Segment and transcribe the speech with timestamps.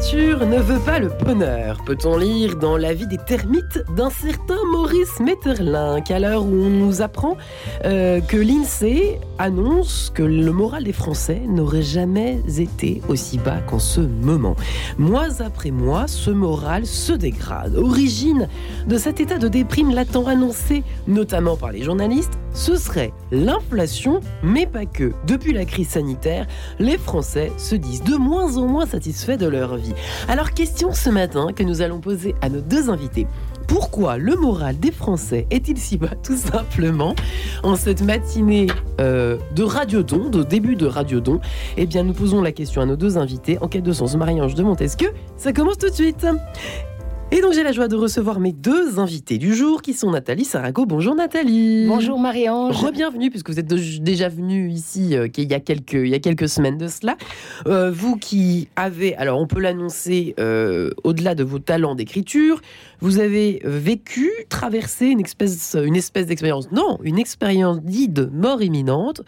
[0.00, 5.20] Ne veut pas le bonheur, peut-on lire dans La vie des termites d'un certain Maurice
[5.20, 7.36] Metterlinck, à l'heure où on nous apprend
[7.84, 13.78] euh, que l'INSEE annonce que le moral des Français n'aurait jamais été aussi bas qu'en
[13.78, 14.56] ce moment.
[14.96, 17.76] Mois après mois, ce moral se dégrade.
[17.76, 18.48] Origine
[18.86, 24.66] de cet état de déprime latent annoncé, notamment par les journalistes, ce serait l'inflation, mais
[24.66, 25.12] pas que.
[25.26, 26.46] Depuis la crise sanitaire,
[26.78, 29.94] les Français se disent de moins en moins satisfaits de leur vie.
[30.28, 33.26] Alors question ce matin que nous allons poser à nos deux invités.
[33.68, 37.14] Pourquoi le moral des Français est-il si bas tout simplement
[37.62, 38.66] en cette matinée
[39.00, 41.40] euh, de Radiodon, de début de Radiodon
[41.76, 44.16] Eh bien nous posons la question à nos deux invités en quête de sens?
[44.16, 46.26] Marie-Ange de Montesquieu, ça commence tout de suite
[47.32, 50.44] et donc j'ai la joie de recevoir mes deux invités du jour qui sont Nathalie
[50.44, 50.84] Sarago.
[50.84, 51.86] Bonjour Nathalie.
[51.86, 52.74] Bonjour Marie-Ange.
[52.76, 53.66] Rebienvenue puisque vous êtes
[54.02, 57.16] déjà venue ici euh, il, y a quelques, il y a quelques semaines de cela.
[57.66, 62.60] Euh, vous qui avez, alors on peut l'annoncer euh, au-delà de vos talents d'écriture,
[63.00, 68.60] vous avez vécu, traversé une espèce, une espèce d'expérience, non, une expérience dite de mort
[68.60, 69.22] imminente.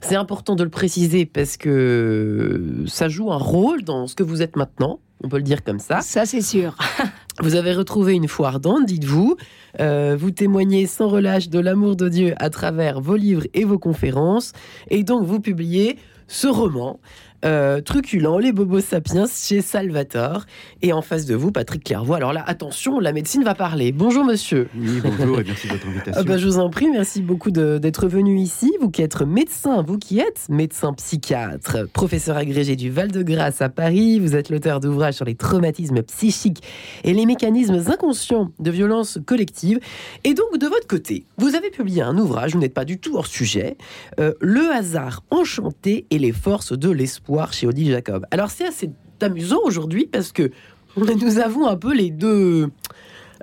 [0.00, 4.42] C'est important de le préciser parce que ça joue un rôle dans ce que vous
[4.42, 5.00] êtes maintenant.
[5.24, 6.00] On peut le dire comme ça.
[6.00, 6.76] Ça, c'est sûr.
[7.40, 9.36] Vous avez retrouvé une foi ardente, dites-vous.
[9.78, 13.78] Euh, vous témoignez sans relâche de l'amour de Dieu à travers vos livres et vos
[13.78, 14.52] conférences.
[14.90, 16.98] Et donc, vous publiez ce roman
[17.44, 20.44] euh, truculent, les bobos sapiens chez Salvatore.
[20.82, 22.16] Et en face de vous, Patrick Clairvoy.
[22.16, 23.92] Alors là, attention, la médecine va parler.
[23.92, 24.68] Bonjour monsieur.
[24.76, 26.20] Oui, bonjour et merci de votre invitation.
[26.20, 28.72] Ah bah, je vous en prie, merci beaucoup d'être venu ici.
[28.80, 34.18] Vous qui êtes médecin, vous qui êtes médecin psychiatre, professeur agrégé du Val-de-Grâce à Paris,
[34.18, 36.62] vous êtes l'auteur d'ouvrages sur les traumatismes psychiques
[37.04, 39.78] et les mécanismes inconscients de violence collective.
[40.24, 43.16] Et donc, de votre côté, vous avez publié un ouvrage, vous n'êtes pas du tout
[43.16, 43.76] hors sujet,
[44.18, 48.26] euh, Le hasard enchanté et les forces de l'espoir chez Odile Jacob.
[48.30, 48.90] Alors c'est assez
[49.20, 50.50] amusant aujourd'hui parce que
[50.96, 52.70] nous avons un peu les deux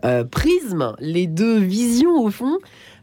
[0.03, 2.57] euh, prismes, les deux visions au fond.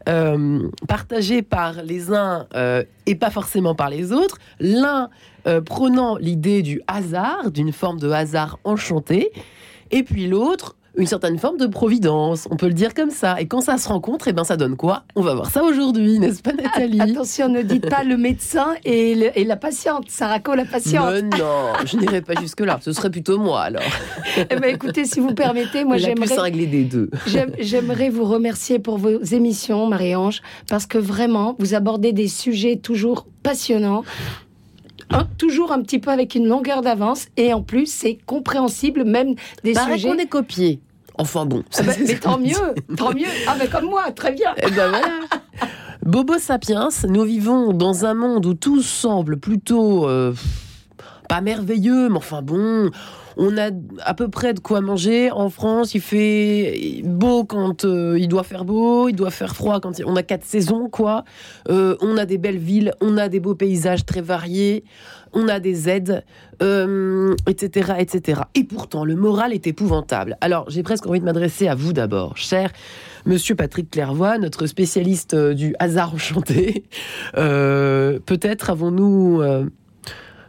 [0.09, 4.37] Euh, partagées par les uns euh, et pas forcément par les autres.
[4.59, 5.09] L'un
[5.65, 9.31] prenant l'idée du hasard, d'une forme de hasard enchanté,
[9.91, 13.41] et puis l'autre une certaine forme de providence, on peut le dire comme ça.
[13.41, 15.03] Et quand ça se rencontre, et eh ben ça donne quoi?
[15.15, 17.01] On va voir ça aujourd'hui, n'est-ce pas Nathalie?
[17.01, 21.23] Attention, ne dites pas le médecin et, la patiente, Sarako la patiente.
[21.23, 23.81] non, je n'irai pas jusque-là, ce serait plutôt moi alors.
[24.37, 26.35] eh ben, écoutez, si vous permettez, moi j'aimerais...
[26.39, 27.09] régler des deux.
[27.59, 33.25] J'aimerais vous remercier pour vos émissions, Marie-Ange, parce que vraiment, vous abordez des sujets toujours
[33.41, 34.03] passionnants
[35.13, 39.35] Hein, toujours un petit peu avec une longueur d'avance et en plus c'est compréhensible même
[39.63, 40.09] des Paraît sujets.
[40.09, 40.79] qu'on est copié.
[41.19, 41.63] Enfin bon.
[41.77, 42.55] Ah bah, mais tant mieux,
[42.97, 43.27] tant mieux.
[43.47, 44.53] Ah mais comme moi, très bien.
[44.57, 45.07] Et eh ben voilà.
[46.03, 50.33] Bobo sapiens, nous vivons dans un monde où tout semble plutôt euh,
[51.27, 52.91] pas merveilleux, mais enfin bon,
[53.37, 53.69] on a
[54.01, 55.31] à peu près de quoi manger.
[55.31, 59.79] En France, il fait beau quand euh, il doit faire beau, il doit faire froid
[59.79, 61.23] quand on a quatre saisons, quoi.
[61.69, 64.83] Euh, on a des belles villes, on a des beaux paysages très variés,
[65.33, 66.23] on a des aides,
[66.59, 67.35] etc., euh,
[67.97, 68.41] etc.
[68.55, 70.37] Et pourtant, le moral est épouvantable.
[70.41, 72.71] Alors, j'ai presque envie de m'adresser à vous d'abord, cher
[73.25, 76.83] Monsieur Patrick Clairvoy, notre spécialiste du hasard enchanté.
[77.33, 79.41] Peut-être avons-nous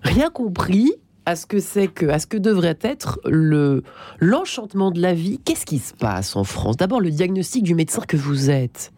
[0.05, 0.93] rien compris
[1.27, 3.83] à ce que c'est que, à ce que devrait être le
[4.21, 5.41] l'enchantement de la vie.
[5.45, 6.77] Qu'est-ce qui se passe en France?
[6.77, 8.93] D'abord, le diagnostic du médecin que vous êtes.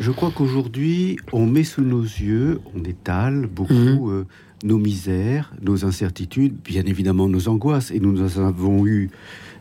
[0.00, 4.10] Je crois qu'aujourd'hui, on met sous nos yeux, on étale beaucoup mhm.
[4.10, 4.24] euh,
[4.62, 7.90] nos misères, nos incertitudes, bien évidemment nos angoisses.
[7.90, 9.10] Et nous en avons eu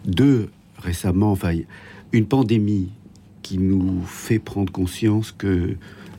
[0.06, 1.54] deux récemment, enfin,
[2.12, 2.92] une pandémie
[3.42, 5.76] qui nous fait prendre conscience que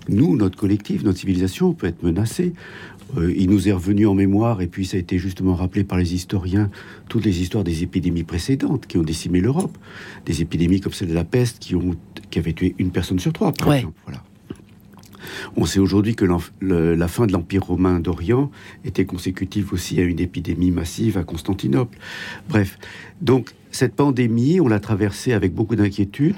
[0.08, 2.54] nous, notre collectif, notre civilisation peut être menacée.
[3.16, 5.98] Euh, il nous est revenu en mémoire, et puis ça a été justement rappelé par
[5.98, 6.70] les historiens,
[7.08, 9.76] toutes les histoires des épidémies précédentes qui ont décimé l'Europe.
[10.26, 11.96] Des épidémies comme celle de la peste qui, ont,
[12.30, 13.98] qui avait tué une personne sur trois, par exemple.
[14.04, 14.22] Voilà.
[15.56, 16.24] On sait aujourd'hui que
[16.60, 18.50] la fin de l'Empire romain d'Orient
[18.84, 21.98] était consécutive aussi à une épidémie massive à Constantinople.
[22.48, 22.78] Bref,
[23.20, 26.36] donc cette pandémie, on l'a traversée avec beaucoup d'inquiétude.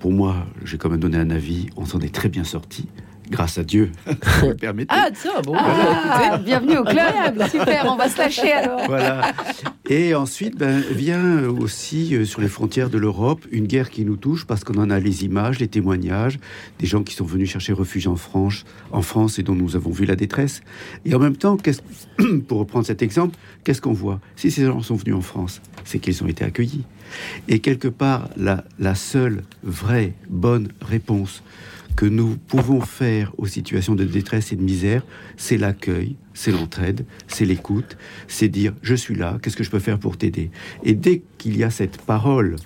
[0.00, 2.86] Pour moi, j'ai quand même donné un avis, on s'en est très bien sorti
[3.32, 3.90] grâce à Dieu.
[4.06, 8.86] ah tiens, bon, ah, bienvenue au club, super, on va se lâcher alors.
[8.86, 9.32] Voilà.
[9.88, 14.16] Et ensuite, ben, vient aussi euh, sur les frontières de l'Europe une guerre qui nous
[14.16, 16.38] touche parce qu'on en a les images, les témoignages
[16.78, 19.90] des gens qui sont venus chercher refuge en France, en France et dont nous avons
[19.90, 20.62] vu la détresse.
[21.04, 21.56] Et en même temps,
[22.48, 24.20] pour reprendre cet exemple, qu'est-ce qu'on voit?
[24.36, 26.84] Si ces gens sont venus en France, c'est qu'ils ont été accueillis.
[27.48, 31.42] Et quelque part, la, la seule vraie bonne réponse
[31.96, 35.04] que nous pouvons faire aux situations de détresse et de misère,
[35.36, 37.96] c'est l'accueil, c'est l'entraide, c'est l'écoute,
[38.28, 40.50] c'est dire je suis là, qu'est-ce que je peux faire pour t'aider?
[40.84, 42.56] Et dès qu'il y a cette parole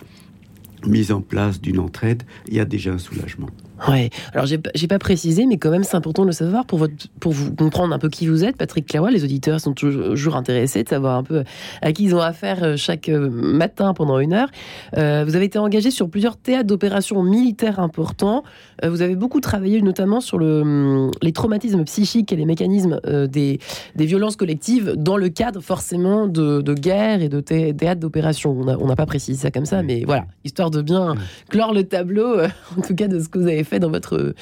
[0.87, 3.49] mise en place d'une entraide, il y a déjà un soulagement.
[3.88, 4.11] Ouais.
[4.33, 7.33] Alors j'ai pas précisé, mais quand même c'est important de le savoir pour votre, pour
[7.33, 9.11] vous comprendre un peu qui vous êtes, Patrick Claroy.
[9.11, 11.44] Les auditeurs sont toujours intéressés de savoir un peu
[11.83, 14.49] à qui ils ont affaire euh, chaque euh, matin pendant une heure.
[14.97, 18.44] Euh, vous avez été engagé sur plusieurs théâtres d'opérations militaires importants.
[18.83, 23.59] vous avez beaucoup travaillé notamment sur le, hum, les traumatismes psychiques et les mécanismes des,
[23.94, 28.56] des violences collectives dans le cadre forcément de, de guerre et de théâtres d'opérations.
[28.59, 31.14] On n'a pas précisé ça comme ça, mais voilà, histoire de bien
[31.49, 32.40] clore le tableau,
[32.78, 34.34] en tout cas de ce que vous avez fait dans votre,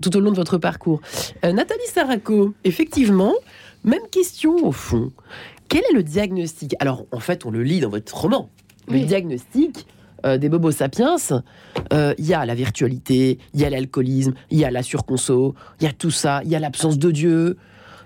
[0.00, 1.00] tout au long de votre parcours.
[1.44, 3.34] Euh, Nathalie Saraco, effectivement,
[3.84, 5.12] même question au fond.
[5.68, 6.74] Quel est le diagnostic?
[6.80, 8.50] Alors, en fait, on le lit dans votre roman.
[8.88, 9.86] Le diagnostic
[10.24, 11.16] euh, des bobos sapiens,
[11.92, 15.54] euh, il y a la virtualité, il y a l'alcoolisme, il y a la surconso,
[15.80, 17.58] il y a tout ça, il y a l'absence de Dieu,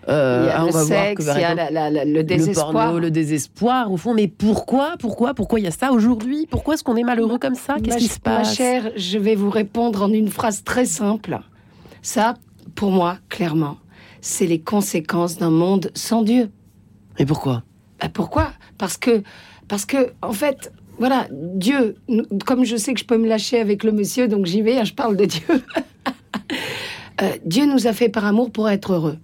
[0.08, 2.68] euh, il y a le sexe, il y a le désespoir.
[2.68, 4.14] Le porno, le désespoir, au fond.
[4.14, 6.46] Mais pourquoi Pourquoi Pourquoi il y a ça aujourd'hui?
[6.50, 7.76] Pourquoi est-ce qu'on est malheureux comme ça?
[7.82, 8.48] Qu'est-ce qui se passe?
[8.48, 11.38] Ma chère, je vais vous répondre en une phrase très simple.
[12.00, 12.34] Ça,
[12.74, 13.76] pour moi, clairement,
[14.20, 16.50] c'est les conséquences d'un monde sans Dieu.
[17.18, 17.62] Et pourquoi?
[18.00, 18.52] Bah, Pourquoi?
[18.78, 19.22] Parce que,
[19.66, 21.96] parce que, en fait, voilà, Dieu,
[22.46, 24.84] comme je sais que je peux me lâcher avec le monsieur, donc j'y vais, hein,
[24.84, 25.42] je parle de Dieu.
[27.20, 29.18] Euh, Dieu nous a fait par amour pour être heureux.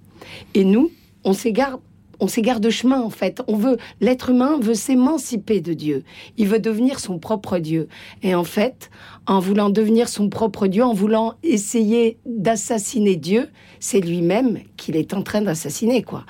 [0.55, 0.91] Et nous,
[1.25, 1.79] on s'égare
[2.21, 3.43] on s'égare de chemin en fait.
[3.49, 6.05] On veut l'être humain veut s'émanciper de Dieu.
[6.37, 7.89] Il veut devenir son propre Dieu.
[8.23, 8.91] Et en fait,
[9.27, 13.49] en voulant devenir son propre Dieu, en voulant essayer d'assassiner Dieu,
[13.81, 16.25] c'est lui-même qu'il est en train d'assassiner quoi.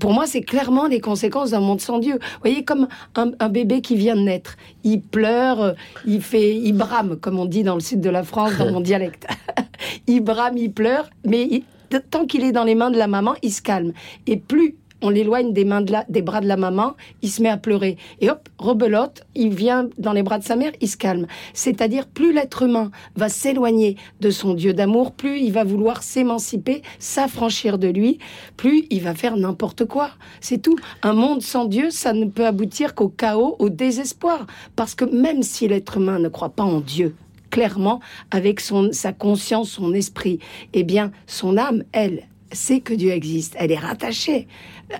[0.00, 2.14] pour moi, c'est clairement les conséquences d'un monde sans Dieu.
[2.14, 5.74] Vous voyez comme un, bébé qui vient de naître, il pleure,
[6.06, 8.80] il fait, il brame comme on dit dans le sud de la France dans mon
[8.80, 9.26] dialecte.
[10.06, 11.62] il brame, il pleure, mais il,
[11.96, 13.92] tant qu'il est dans les mains de la maman, il se calme.
[14.26, 17.50] Et plus on l'éloigne des, mains de des bras de la maman, il se met
[17.50, 17.98] à pleurer.
[18.22, 21.26] Et hop, rebelote, il vient dans les bras de sa mère, il se calme.
[21.52, 26.80] C'est-à-dire, plus l'être humain va s'éloigner de son Dieu d'amour, plus il va vouloir s'émanciper,
[26.98, 28.18] s'affranchir de lui,
[28.56, 30.10] plus il va faire n'importe quoi.
[30.40, 30.76] C'est tout.
[31.02, 34.46] Un monde sans Dieu, ça ne peut aboutir qu'au chaos, au désespoir.
[34.74, 37.14] Parce que même si l'être humain ne croit pas en Dieu,
[37.54, 38.00] clairement
[38.32, 40.40] avec son, sa conscience, son esprit,
[40.72, 43.54] eh bien, son âme, elle, sait que Dieu existe.
[43.58, 44.48] Elle est rattachée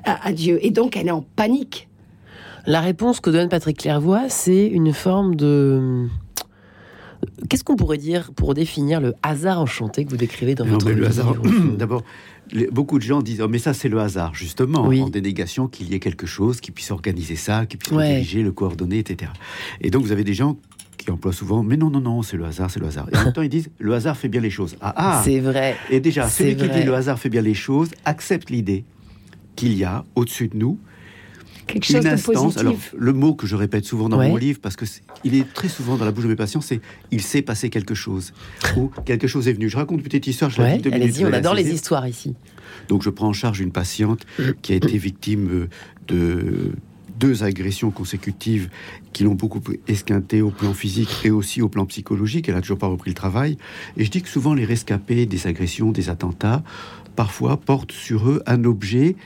[0.05, 1.89] à, Dieu et donc elle est en panique.
[2.67, 6.07] La réponse que donne Patrick Clairvoy, c'est une forme de
[7.49, 11.09] Qu'est-ce qu'on pourrait dire pour définir le hasard enchanté que vous décrivez dans votre livre
[11.79, 12.03] D'abord,
[12.71, 15.95] beaucoup de gens disent oh, mais ça c'est le hasard justement en dénégation qu'il y
[15.95, 19.33] ait quelque chose qui puisse organiser ça, qui puisse diriger, le coordonner, etc.
[19.81, 20.57] Et donc vous avez des gens
[21.05, 23.09] qui emploient souvent, mais non, non, non, c'est le hasard, c'est le hasard.
[23.13, 24.77] Et en même temps, ils disent, le hasard fait bien les choses.
[24.81, 25.77] Ah, ah C'est vrai.
[25.91, 28.85] Et déjà, celui qui dit le hasard fait bien les choses accepte l'idée
[29.57, 30.79] qu'il y a au-dessus de nous
[31.67, 32.59] Quelque chose une instance.
[32.59, 35.51] alors, le mot que je répète souvent dans mon livre, parce que est, il est
[35.53, 36.81] très souvent dans la bouche de mes patients, c'est
[37.11, 38.35] il s'est passé quelque chose
[38.77, 39.71] ou quelque chose est venu.
[39.71, 40.51] Je raconte une petite histoire.
[40.51, 42.35] Je ouais, allez-y, on adore les histoires ici.
[42.89, 44.27] Donc, je prends en charge une patiente
[44.61, 45.69] qui a été victime
[46.07, 46.73] de
[47.19, 48.71] deux agressions consécutives
[49.13, 52.49] qui l'ont beaucoup esquinté au plan physique et aussi au plan psychologique.
[52.49, 53.57] Elle a toujours pas repris le travail.
[53.97, 56.63] Et je dis que souvent les rescapés des agressions, des attentats,
[57.17, 59.17] parfois portent sur eux un objet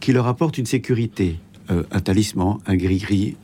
[0.00, 1.38] qui leur apporte une sécurité,
[1.70, 3.36] euh, un talisman, un gris-gris.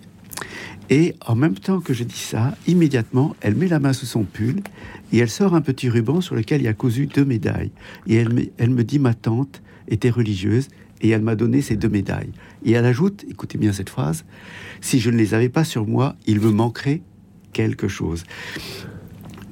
[0.89, 4.25] Et en même temps que je dis ça, immédiatement, elle met la main sous son
[4.25, 4.61] pull
[5.13, 7.71] et elle sort un petit ruban sur lequel il y a cousu deux médailles.
[8.09, 10.69] Et elle me, elle me dit, ma tante était religieuse
[11.01, 12.33] et elle m'a donné ces deux médailles.
[12.65, 14.25] Et elle ajoute, écoutez bien cette phrase,
[14.81, 17.03] si je ne les avais pas sur moi, il me manquerait
[17.53, 18.25] quelque chose.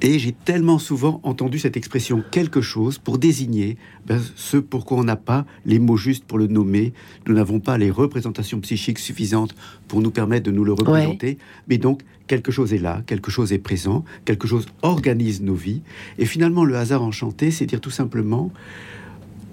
[0.01, 5.03] Et j'ai tellement souvent entendu cette expression quelque chose pour désigner ben, ce pourquoi on
[5.03, 6.93] n'a pas les mots justes pour le nommer.
[7.27, 9.53] Nous n'avons pas les représentations psychiques suffisantes
[9.89, 11.37] pour nous permettre de nous le représenter.
[11.67, 15.81] Mais donc, quelque chose est là, quelque chose est présent, quelque chose organise nos vies.
[16.17, 18.53] Et finalement, le hasard enchanté, c'est dire tout simplement,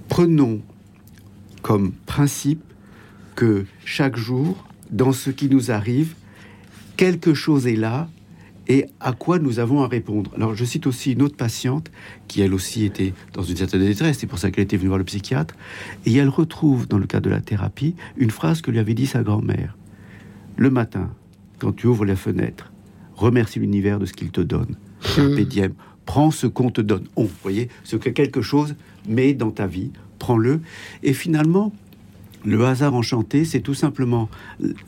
[0.08, 0.60] prenons
[1.66, 2.62] comme principe
[3.34, 6.14] que chaque jour, dans ce qui nous arrive,
[6.96, 8.08] quelque chose est là
[8.68, 10.30] et à quoi nous avons à répondre.
[10.36, 11.90] Alors, je cite aussi une autre patiente
[12.28, 14.98] qui, elle aussi, était dans une certaine détresse, c'est pour ça qu'elle était venue voir
[14.98, 15.56] le psychiatre,
[16.04, 19.08] et elle retrouve, dans le cadre de la thérapie, une phrase que lui avait dit
[19.08, 19.76] sa grand-mère.
[20.56, 21.10] Le matin,
[21.58, 22.70] quand tu ouvres la fenêtre,
[23.16, 24.76] remercie l'univers de ce qu'il te donne.
[25.16, 25.72] Carpe
[26.04, 27.08] prends ce qu'on te donne.
[27.16, 28.76] On, vous voyez, ce que quelque chose
[29.08, 30.60] met dans ta vie prends-le.
[31.02, 31.72] Et finalement,
[32.44, 34.28] le hasard enchanté, c'est tout simplement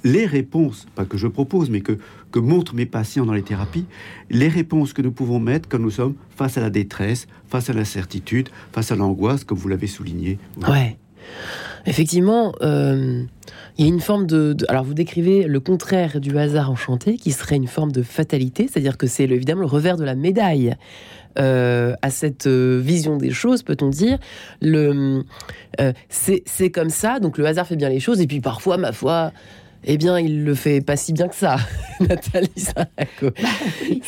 [0.05, 1.99] les réponses, pas que je propose, mais que,
[2.31, 3.87] que montrent mes patients dans les thérapies,
[4.31, 7.73] les réponses que nous pouvons mettre quand nous sommes face à la détresse, face à
[7.73, 10.39] l'incertitude, face à l'angoisse, comme vous l'avez souligné.
[10.69, 10.97] Ouais.
[11.87, 13.23] Effectivement, euh,
[13.77, 17.33] il y a une forme de, Alors, vous décrivez le contraire du hasard enchanté, qui
[17.33, 20.77] serait une forme de fatalité, c'est-à-dire que c'est évidemment le revers de la médaille.
[21.39, 24.19] Euh, à cette euh, vision des choses, peut-on dire.
[24.61, 25.23] Le,
[26.09, 29.33] c'est comme ça, donc le hasard fait bien les choses, et puis parfois, ma foi,
[29.85, 31.57] eh bien, il le fait pas si bien que ça,
[32.01, 33.31] Nathalie Saraco.
[33.43, 33.49] Bah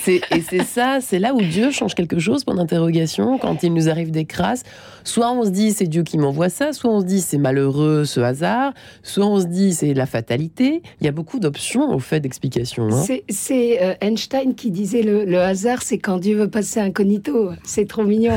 [0.07, 3.89] et c'est ça, c'est là où Dieu change quelque chose, pour d'interrogation, quand il nous
[3.89, 4.63] arrive des crasses.
[5.05, 8.05] Soit on se dit c'est Dieu qui m'envoie ça, soit on se dit c'est malheureux
[8.05, 10.83] ce hasard, soit on se dit c'est la fatalité.
[11.01, 12.89] Il y a beaucoup d'options au fait d'explication.
[12.93, 13.05] Hein.
[13.29, 17.51] C'est euh, Einstein qui disait le, hasard, c'est quand Dieu veut passer incognito.
[17.65, 18.35] C'est trop mignon.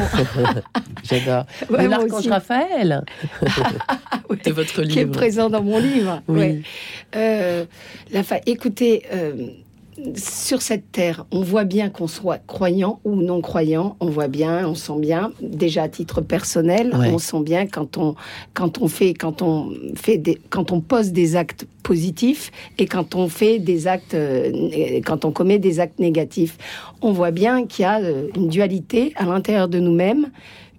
[1.03, 1.45] J'adore.
[1.69, 3.03] L'archange Raphaël
[4.45, 4.93] de votre livre.
[4.93, 6.21] Qui est présent dans mon livre.
[6.27, 6.61] Oui.
[7.15, 7.22] Euh,
[8.11, 9.47] la Écoutez, euh,
[10.15, 14.67] sur cette terre, on voit bien qu'on soit croyant ou non croyant, on voit bien,
[14.67, 18.15] on sent bien, déjà à titre personnel, on sent bien quand on,
[18.53, 23.15] quand on fait, quand on fait des, quand on pose des actes positifs et quand
[23.15, 26.57] on fait des actes, euh, quand on commet des actes négatifs.
[27.01, 27.99] On voit bien qu'il y a
[28.35, 30.31] une dualité à l'intérieur de nous-mêmes,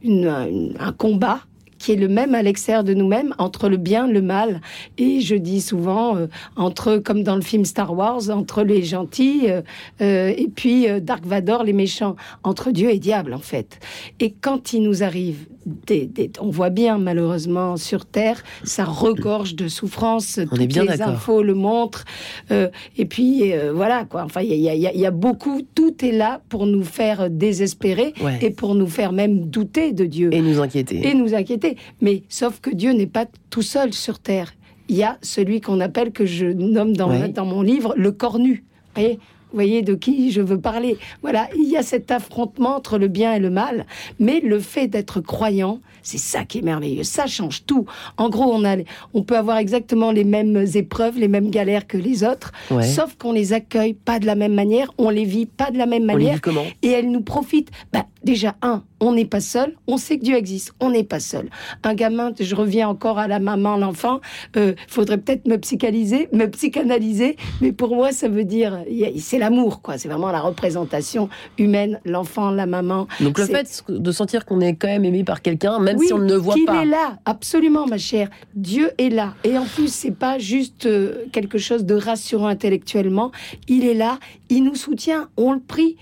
[0.04, 1.40] un combat
[1.84, 4.62] qui est le même à l'extérieur de nous-mêmes, entre le bien, le mal.
[4.96, 9.50] Et je dis souvent, euh, entre, comme dans le film Star Wars, entre les gentils
[9.50, 9.60] euh,
[10.00, 13.80] euh, et puis Dark Vador, les méchants, entre Dieu et diable, en fait.
[14.18, 15.46] Et quand il nous arrive,
[15.86, 16.10] des,
[16.40, 20.40] on voit bien, malheureusement, sur Terre, ça regorge de souffrances.
[20.52, 22.04] On est bien les infos le montrent.
[22.50, 24.22] et puis, voilà, quoi.
[24.24, 28.74] Enfin, il y, y, a beaucoup, tout est là pour nous faire désespérer et pour
[28.74, 30.32] nous faire même douter de Dieu.
[30.32, 31.06] Et nous inquiéter.
[31.08, 31.73] Et nous inquiéter.
[32.00, 34.54] Mais sauf que Dieu n'est pas tout seul sur terre.
[34.88, 38.64] Il y a celui qu'on appelle, que je nomme dans, dans mon livre, le cornu.
[38.96, 40.98] Vous voyez de qui je veux parler.
[41.22, 43.86] Voilà, il y a cet affrontement entre le bien et le mal,
[44.18, 47.04] mais le fait d'être croyant, c'est ça qui est merveilleux.
[47.04, 47.86] Ça change tout.
[48.16, 48.76] En gros, on, a,
[49.14, 52.50] on peut avoir exactement les mêmes épreuves, les mêmes galères que les autres,
[52.82, 55.86] sauf qu'on les accueille pas de la même manière, on les vit pas de la
[55.86, 56.40] même manière,
[56.82, 57.70] et elles nous profitent.
[57.92, 61.20] Bah, déjà, un, on n'est pas seul, on sait que Dieu existe, on n'est pas
[61.20, 61.50] seul.
[61.82, 64.20] Un gamin, je reviens encore à la maman, l'enfant,
[64.54, 68.80] il euh, faudrait peut-être me psychanalyser, me psychanalyser, mais pour moi, ça veut dire,
[69.18, 69.98] c'est l'amour, quoi.
[69.98, 71.28] C'est vraiment la représentation
[71.58, 73.06] humaine, l'enfant, la maman.
[73.20, 76.18] Donc le fait de sentir qu'on est quand même aimé par quelqu'un, même si on
[76.18, 76.82] ne le voit pas.
[76.82, 78.30] Il est là, absolument, ma chère.
[78.54, 79.34] Dieu est là.
[79.44, 83.32] Et en plus, c'est pas juste euh, quelque chose de rassurant intellectuellement.
[83.68, 85.96] Il est là, il nous soutient, on le prie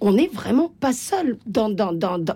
[0.00, 1.74] on n'est vraiment pas seul dans,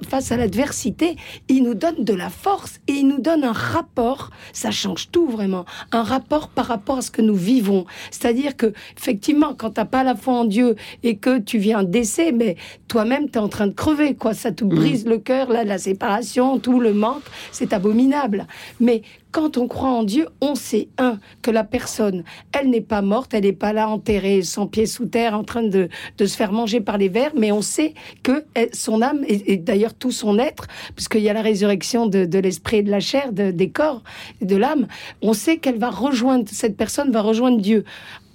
[0.08, 1.16] face à l'adversité.
[1.48, 4.30] Il nous donne de la force et il nous donne un rapport.
[4.52, 5.64] Ça change tout vraiment.
[5.92, 7.86] Un rapport par rapport à ce que nous vivons.
[8.10, 12.32] C'est-à-dire que, effectivement, quand t'as pas la foi en Dieu et que tu viens décès,
[12.32, 12.56] mais
[12.88, 14.34] toi-même, tu es en train de crever, quoi.
[14.34, 14.68] Ça te mm.
[14.68, 17.24] brise le cœur, la séparation, tout le manque.
[17.52, 18.46] C'est abominable.
[18.80, 23.02] Mais quand on croit en Dieu, on sait, un, que la personne, elle n'est pas
[23.02, 26.52] morte, elle n'est pas là enterrée, sans pied sous terre, en train de, se faire
[26.52, 30.66] manger par les vers, mais on sait que son âme, et, d'ailleurs tout son être,
[30.94, 34.02] puisqu'il y a la résurrection de, l'esprit et de la chair, des corps,
[34.40, 34.86] de l'âme,
[35.22, 37.84] on sait qu'elle va rejoindre, cette personne va rejoindre Dieu.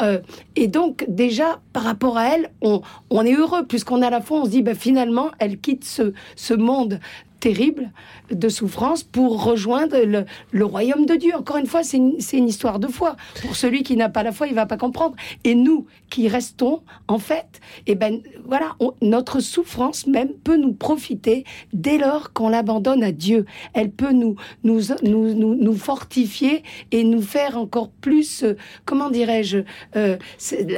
[0.01, 0.19] Euh,
[0.55, 2.81] et donc, déjà, par rapport à elle, on,
[3.23, 6.53] est heureux, puisqu'on a la foi, on se dit, ben, finalement, elle quitte ce, ce
[6.53, 6.99] monde
[7.45, 7.91] terrible
[8.31, 9.97] de souffrance pour rejoindre
[10.51, 11.35] le, royaume de Dieu.
[11.35, 13.17] Encore une fois, c'est une, histoire de foi.
[13.43, 15.15] Pour celui qui n'a pas la foi, il va pas comprendre.
[15.43, 21.43] Et nous qui restons, en fait, eh ben voilà, notre souffrance même peut nous profiter
[21.71, 23.45] dès lors qu'on l'abandonne à Dieu.
[23.73, 29.59] Elle peut nous nous, nous nous, fortifier et nous faire encore plus, euh, comment dirais-je,
[29.95, 30.17] euh,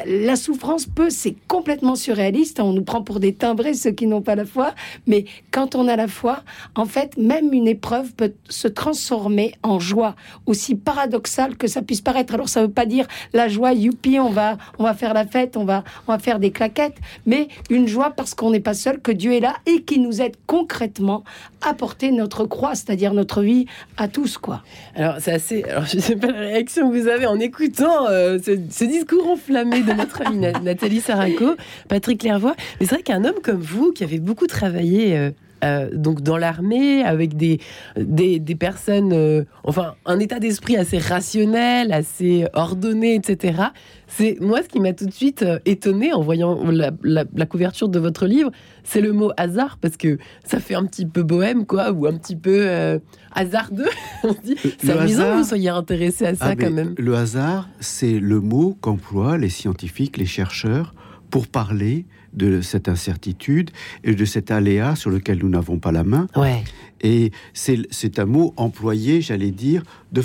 [0.06, 2.60] la souffrance peut, c'est complètement surréaliste.
[2.60, 4.74] On nous prend pour des timbrés ceux qui n'ont pas la foi,
[5.06, 6.44] mais quand on a la foi,
[6.76, 12.02] en fait, même une épreuve peut se transformer en joie, aussi paradoxale que ça puisse
[12.02, 12.34] paraître.
[12.34, 15.26] Alors, ça ne veut pas dire la joie, youpi, on va, on va faire la
[15.26, 18.74] fête, on va, on va faire des claquettes, mais une joie parce qu'on n'est pas
[18.74, 21.24] seul, que Dieu est là et qui nous aide concrètement
[21.62, 23.66] à porter notre croix, c'est-à-dire notre vie
[23.98, 24.64] à tous, quoi.
[24.96, 25.64] Alors, c'est assez.
[25.64, 29.28] Alors, je ne sais pas la réaction que vous avez en écoutant euh, ce, discours
[29.30, 31.56] enflammé de notre amie Nathalie Saraco,
[31.88, 32.54] Patrick Clairvoy.
[32.80, 35.18] Mais c'est vrai qu'un homme comme vous, qui avait beaucoup travaillé.
[35.18, 35.32] Euh,
[35.64, 37.60] euh, donc dans l'armée, avec des,
[37.98, 43.62] des, des personnes, euh, enfin, un état d'esprit assez rationnel, assez ordonné, etc.
[44.08, 47.46] C'est moi ce qui m'a tout de suite euh, étonné en voyant la, la- la
[47.46, 48.52] couverture de votre livre,
[48.84, 52.14] c'est le mot hasard parce que ça fait un petit peu bohème, quoi, ou un
[52.18, 53.00] petit peu euh,
[53.34, 53.90] hasardeux.
[54.24, 56.96] On dit, c'est amusant que vous soyez intéressé à ça Ah, mais quand même.
[56.98, 60.94] Le hasard, c'est le mot qu'emploient les scientifiques, les chercheurs,
[61.30, 62.06] pour parler
[62.38, 63.72] de cette incertitude
[64.04, 66.28] et de cet aléa sur lequel nous n'avons pas la main.
[66.36, 66.64] Ouais.
[67.02, 70.22] Et c'est un mot employé, j'allais dire, de,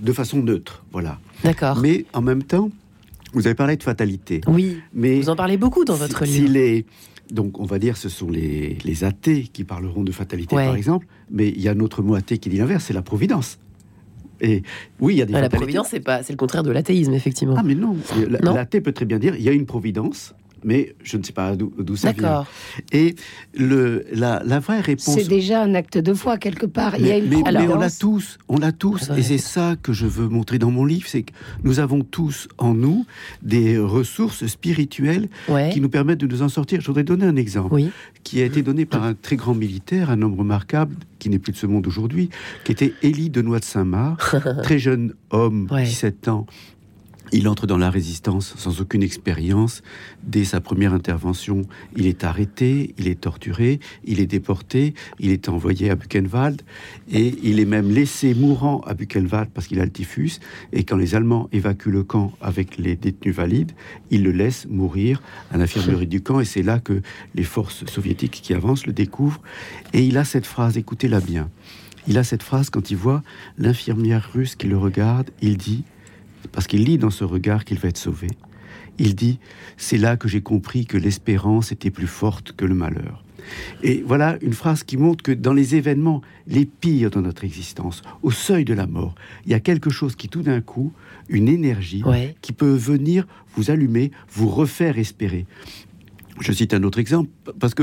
[0.00, 0.84] de façon neutre.
[0.92, 1.18] Voilà.
[1.44, 1.76] D'accord.
[1.78, 2.70] Mais en même temps,
[3.32, 4.40] vous avez parlé de fatalité.
[4.46, 6.46] Oui, Mais vous en parlez beaucoup dans votre si- livre.
[6.46, 6.86] si les-
[7.30, 10.64] donc, on va dire, ce sont les, les athées qui parleront de fatalité, Ouais.
[10.66, 11.06] par exemple.
[11.30, 13.58] Mais il y a un autre mot athée qui dit l'inverse, c'est la providence.
[14.40, 14.62] Et
[15.00, 17.12] oui, il y a des Ah, la providence, c'est pas, c'est le contraire de l'athéisme,
[17.12, 17.54] effectivement.
[17.58, 17.96] Ah, mais Non.
[18.54, 21.56] L'athée peut très bien dire il y a une providence, mais je ne sais pas
[21.56, 22.22] d'où ça vient.
[22.22, 22.46] D'accord.
[22.92, 23.14] Et
[23.54, 25.14] le, la, la vraie réponse.
[25.14, 26.94] C'est déjà un acte de foi quelque part.
[26.98, 29.20] Il y a une mais- mais on l'a tous, on l'a tous, Ouais.
[29.20, 31.32] et c'est ça que je veux montrer dans mon livre, c'est que
[31.64, 33.06] nous avons tous en nous
[33.42, 35.70] des ressources spirituelles Ouais.
[35.72, 36.80] qui nous permettent de nous en sortir.
[36.80, 37.90] Je voudrais donner un exemple Oui.
[38.24, 41.52] qui a été donné par un très grand militaire, un homme remarquable, qui n'est plus
[41.52, 42.30] de ce monde aujourd'hui,
[42.64, 45.84] qui était Élie de Noix de Saint-Marc, très jeune homme, Ouais.
[45.84, 46.46] 17 ans.
[47.32, 49.82] Il entre dans la résistance sans aucune expérience.
[50.24, 51.62] Dès sa première intervention,
[51.96, 56.62] il est arrêté, il est torturé, il est déporté, il est envoyé à Buchenwald
[57.10, 60.40] et il est même laissé mourant à Buchenwald parce qu'il a le typhus.
[60.72, 63.72] Et quand les Allemands évacuent le camp avec les détenus valides,
[64.10, 65.22] ils le laissent mourir
[65.52, 66.40] à l'infirmerie du camp.
[66.40, 67.00] Et c'est là que
[67.36, 69.40] les forces soviétiques qui avancent le découvrent.
[69.92, 71.48] Et il a cette phrase, écoutez-la bien.
[72.08, 73.22] Il a cette phrase quand il voit
[73.56, 75.84] l'infirmière russe qui le regarde, il dit
[76.52, 78.28] parce qu'il lit dans ce regard qu'il va être sauvé.
[78.98, 79.38] Il dit
[79.76, 83.24] C'est là que j'ai compris que l'espérance était plus forte que le malheur.
[83.82, 88.02] Et voilà une phrase qui montre que dans les événements les pires de notre existence,
[88.22, 89.14] au seuil de la mort,
[89.46, 90.92] il y a quelque chose qui tout d'un coup,
[91.28, 92.36] une énergie Ouais.
[92.42, 95.46] qui peut venir vous allumer, vous refaire espérer.
[96.40, 97.82] Je cite un autre exemple, parce que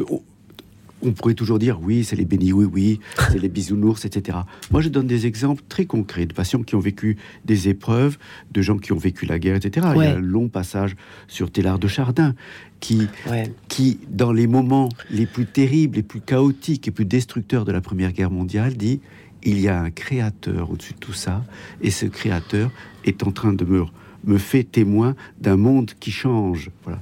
[1.01, 2.99] on, pourrait toujours dire oui, c'est les bénis oui oui,
[3.31, 4.39] c'est les bisounours, etc.
[4.71, 8.17] Moi, je donne des exemples très concrets de patients qui ont vécu des épreuves,
[8.51, 9.87] de gens qui ont vécu la guerre, etc.
[9.95, 10.95] Il y a un long passage
[11.27, 12.35] sur Télard de Chardin
[12.79, 13.51] qui, Ouais.
[13.67, 17.81] qui, dans les moments les plus terribles, les plus chaotiques et plus destructeurs de la
[17.81, 19.01] Première Guerre mondiale, dit
[19.43, 21.43] il y a un créateur au-dessus de tout ça,
[21.81, 22.71] et ce créateur
[23.05, 23.85] est en train de me,
[24.25, 26.69] me fait témoin d'un monde qui change.
[26.83, 26.99] Voilà.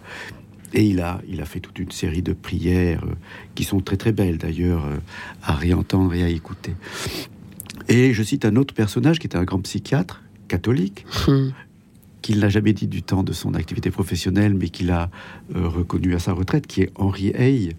[0.73, 3.13] Et il a, il a fait toute une série de prières euh,
[3.55, 4.97] qui sont très très belles d'ailleurs euh,
[5.43, 6.75] à réentendre et à écouter.
[7.87, 11.53] Et je cite un autre personnage qui était un grand psychiatre catholique, Hum.
[12.21, 15.09] qu'il n'a jamais dit du temps de son activité professionnelle, mais qu'il a
[15.55, 17.75] euh, reconnu à sa retraite, qui est Henri Hay.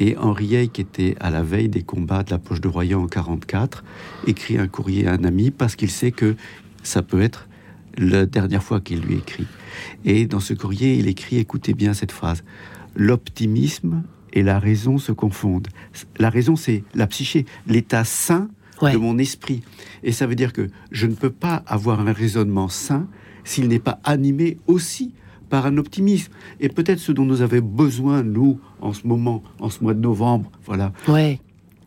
[0.00, 3.02] Et Henri Hay, qui était à la veille des combats de la poche de Royan
[3.02, 3.84] en 44,
[4.26, 6.36] écrit un courrier à un ami parce qu'il sait que
[6.82, 7.48] ça peut être
[7.96, 9.46] la dernière fois qu'il lui écrit.
[10.04, 12.42] Et dans ce courrier, il écrit, écoutez bien cette phrase,
[13.08, 15.68] l'optimisme et la raison se confondent.
[16.18, 18.48] La raison, c'est la psyché, l'état sain
[18.82, 18.92] Ouais.
[18.92, 19.62] de mon esprit.
[20.02, 23.06] Et ça veut dire que je ne peux pas avoir un raisonnement sain
[23.44, 25.12] s'il n'est pas animé aussi
[25.48, 26.32] par un optimisme.
[26.58, 30.00] Et peut-être ce dont nous avons besoin, nous, en ce moment, en ce mois de
[30.00, 31.38] novembre, voilà, Ouais.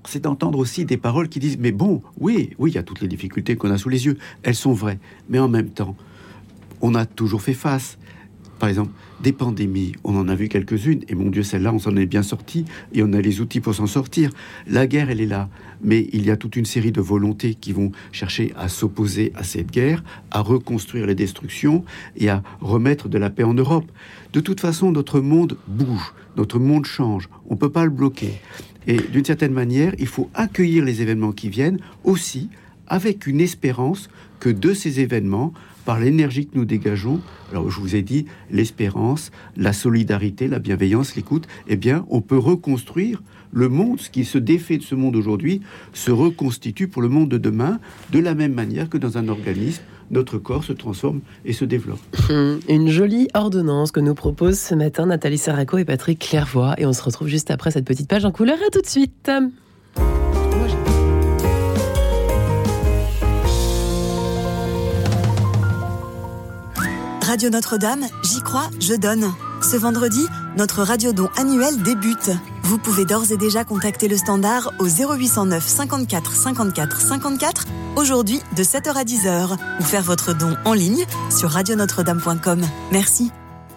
[0.07, 3.01] c'est d'entendre aussi des paroles qui disent, mais bon, oui, oui, il y a toutes
[3.01, 5.93] les difficultés qu'on a sous les yeux, elles sont vraies, mais en même temps,
[6.81, 7.97] on a toujours fait face.
[8.59, 11.95] Par exemple, des pandémies, on en a vu quelques-unes, et mon Dieu, celle-là, on s'en
[11.95, 14.31] est bien sorti, et on a les outils pour s'en sortir.
[14.67, 15.49] La guerre, elle est là,
[15.81, 19.43] mais il y a toute une série de volontés qui vont chercher à s'opposer à
[19.43, 21.83] cette guerre, à reconstruire les destructions
[22.15, 23.91] et à remettre de la paix en Europe.
[24.33, 28.41] De toute façon, notre monde bouge, notre monde change, on ne peut pas le bloquer.
[28.87, 32.49] Et d'une certaine manière, il faut accueillir les événements qui viennent aussi
[32.87, 34.09] avec une espérance
[34.39, 35.53] que de ces événements,
[35.87, 41.15] par l'énergie que nous dégageons, alors je vous ai dit l'espérance, la solidarité, la bienveillance,
[41.15, 43.23] l'écoute, eh bien, on peut reconstruire
[43.53, 45.61] le monde, ce qui se défait de ce monde aujourd'hui,
[45.93, 47.79] se reconstitue pour le monde de demain,
[48.11, 52.01] de la même manière que dans un organisme, notre corps se transforme et se développe.
[52.29, 56.75] Hum, Une jolie ordonnance que nous proposent ce matin Nathalie Saraco et Patrick Clairvoy.
[56.79, 58.57] Et on se retrouve juste après cette petite page en couleur.
[58.57, 59.31] À tout de suite.
[67.27, 69.33] Radio Notre-Dame, j'y crois, je donne.
[69.61, 72.31] Ce vendredi, notre radiodon annuel débute.
[72.63, 77.65] Vous pouvez d'ores et déjà contacter le standard au 0809 54 54 54
[77.97, 82.61] aujourd'hui de 7h à 10h ou faire votre don en ligne sur radionotre-dame.com.
[82.93, 83.29] Merci.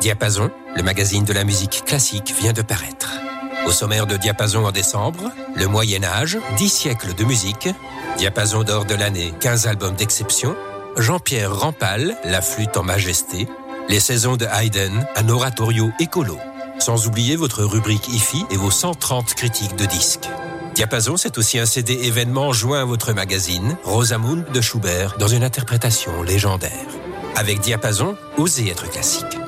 [0.00, 3.10] Diapason, le magazine de la musique classique, vient de paraître.
[3.66, 7.70] Au sommaire de Diapason en décembre, le Moyen Âge, 10 siècles de musique,
[8.18, 10.54] Diapason d'or de l'année, 15 albums d'exception,
[10.98, 13.48] Jean-Pierre Rampal, la flûte en majesté,
[13.88, 16.36] les saisons de Haydn, un oratorio écolo.
[16.78, 20.28] Sans oublier votre rubrique IFI et vos 130 critiques de disques.
[20.74, 25.44] Diapason, c'est aussi un CD événement joint à votre magazine, Rosamund de Schubert, dans une
[25.44, 27.01] interprétation légendaire.
[27.36, 29.38] Avec Diapason, osez être classique.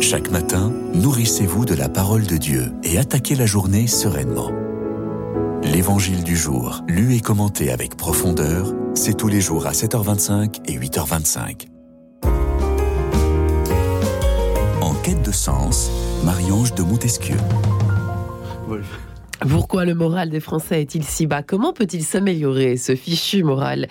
[0.00, 4.50] Chaque matin, nourrissez-vous de la parole de Dieu et attaquez la journée sereinement.
[5.62, 10.76] L'évangile du jour, lu et commenté avec profondeur, c'est tous les jours à 7h25 et
[10.76, 11.66] 8h25.
[14.80, 15.90] En quête de sens,
[16.24, 17.36] Marie-Ange de Montesquieu.
[19.48, 21.42] Pourquoi le moral des Français est-il si bas?
[21.42, 23.88] Comment peut-il s'améliorer, ce fichu moral?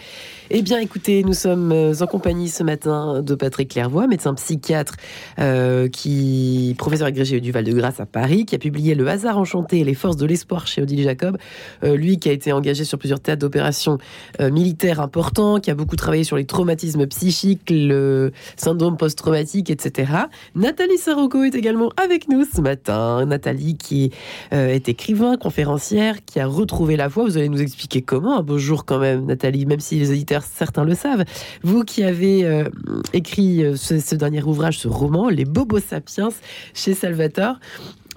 [0.52, 4.96] Eh bien, écoutez, nous sommes euh, en compagnie ce matin de Patrick Clairvoy, médecin psychiatre,
[5.38, 9.84] euh, qui professeur agrégé du Val-de-Grâce à Paris, qui a publié Le hasard enchanté et
[9.84, 11.38] les forces de l'espoir chez Odile Jacob.
[11.84, 14.00] Euh, lui qui a été engagé sur plusieurs théâtres d'opérations
[14.40, 20.12] militaires importants, qui a beaucoup travaillé sur les traumatismes psychiques, le syndrome post-traumatique, etc.
[20.56, 23.26] Nathalie Saroko est également avec nous ce matin.
[23.26, 24.12] Nathalie qui
[24.52, 27.24] est écrivain, conférencière, qui a retrouvé la voix.
[27.24, 28.38] Vous allez nous expliquer comment.
[28.38, 31.26] Un beau jour quand même, Nathalie, même si les auditeurs, certains le savent.
[31.64, 32.70] Vous qui avez euh,
[33.14, 36.30] écrit euh, ce, dernier ouvrage, ce roman, Les Bobos Sapiens,
[36.74, 37.60] chez Salvatore.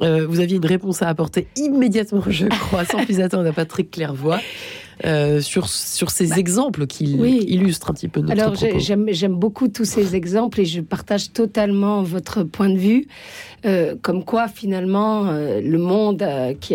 [0.00, 3.90] Euh, vous aviez une réponse à apporter immédiatement, je crois, sans plus attendre à Patrick
[3.90, 4.40] Clairvoy,
[5.04, 7.44] euh, sur, sur ces exemples qui oui.
[7.48, 11.32] illustrent un petit peu notre Alors, j'aime j'aime beaucoup tous ces exemples et je partage
[11.32, 13.06] totalement votre point de vue.
[13.64, 16.24] Euh, comme quoi, finalement, euh, le monde,
[16.60, 16.74] qui,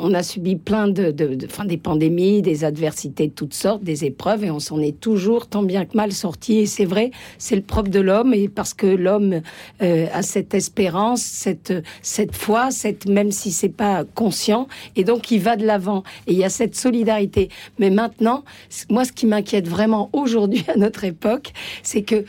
[0.00, 4.44] on a subi plein de, de, des pandémies, des adversités de toutes sortes, des épreuves,
[4.44, 6.58] et on s'en est toujours tant bien que mal sorti.
[6.58, 9.40] Et c'est vrai, c'est le propre de l'homme, et parce que l'homme
[9.80, 15.40] a cette espérance, cette, cette foi, cette, même si c'est pas conscient, et donc il
[15.40, 16.02] va de l'avant.
[16.26, 17.45] Et il y a cette solidarité.
[17.78, 18.44] Mais maintenant,
[18.90, 22.24] moi, ce qui m'inquiète vraiment aujourd'hui à notre époque, c'est que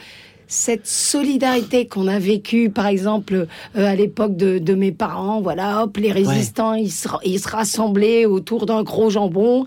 [0.47, 5.83] cette solidarité qu'on a vécue, par exemple, euh, à l'époque de, de mes parents, voilà,
[5.83, 9.65] hop, les résistants, ils, se, ils se rassemblaient autour d'un gros jambon.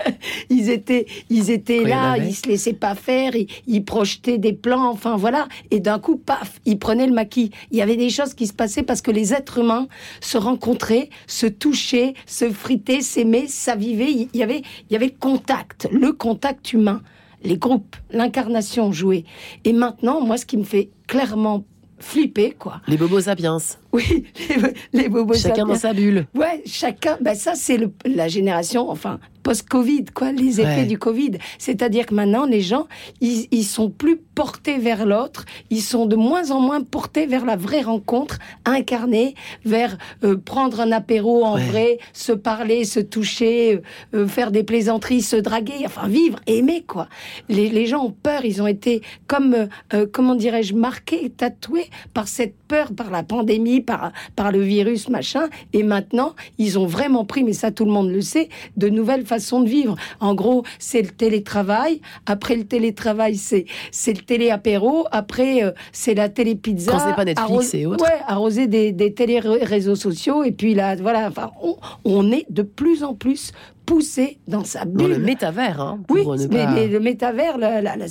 [0.50, 4.52] ils étaient, ils étaient Quand là, ils se laissaient pas faire, ils, ils projetaient des
[4.52, 5.48] plans, enfin voilà.
[5.70, 7.50] Et d'un coup, paf, ils prenaient le maquis.
[7.72, 9.88] Il y avait des choses qui se passaient parce que les êtres humains
[10.20, 14.28] se rencontraient, se touchaient, se fritaient, s'aimaient, s'avivaient.
[14.32, 17.02] Il y avait, il y avait le contact, le contact humain
[17.42, 19.24] les groupes, l'incarnation jouée.
[19.64, 21.64] Et maintenant, moi, ce qui me fait clairement
[21.98, 22.80] flipper, quoi.
[22.88, 23.58] Les Bobos Sapiens,
[23.92, 26.26] Oui, les, les bobos chacun dans sa bulle.
[26.34, 27.18] Ouais, chacun.
[27.20, 30.86] Ben ça, c'est la génération, enfin, post-Covid, quoi, les effets Ouais.
[30.86, 31.32] du Covid.
[31.58, 32.86] C'est-à-dire que maintenant, les gens,
[33.20, 37.44] ils, ils sont plus portés vers l'autre, ils sont de moins en moins portés vers
[37.44, 41.64] la vraie rencontre, incarnée, vers euh, prendre un apéro en Ouais.
[41.66, 43.80] vrai, se parler, se toucher, euh,
[44.14, 47.08] euh, faire des plaisanteries, se draguer, enfin, vivre, aimer, quoi.
[47.48, 52.28] Les, les gens ont peur, ils ont été comme, euh, comment dirais-je, marqués, tatoués par
[52.28, 55.48] cette peur, par la pandémie, par, par le virus, machin.
[55.72, 59.24] Et maintenant, ils ont vraiment pris, mais ça tout le monde le sait, de nouvelles
[59.26, 59.96] façons de vivre.
[60.20, 62.00] En gros, c'est le télétravail.
[62.26, 65.06] Après le télétravail, c'est c'est le télé-apéro.
[65.12, 66.92] Après, euh, c'est la télé-pizza.
[66.92, 68.04] Quand c'est pas Netflix Arrose- et autres.
[68.04, 70.42] Ouais, arroser des, des télé-réseaux sociaux.
[70.44, 73.52] Et puis là, voilà, enfin, on, on est de plus en plus
[73.94, 74.98] poussé dans sa bulle.
[75.02, 78.06] Dans le métavers, hein, pour Oui, mais, pas- mais le métavers, là, là, là,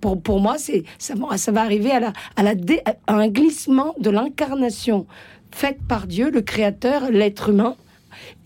[0.00, 3.14] pour, pour moi, c'est, ça, va- ça va arriver à, la, à, la dé- à
[3.14, 5.06] un glissement de l'incarnation
[5.50, 7.74] faite par Dieu, le Créateur, l'être humain,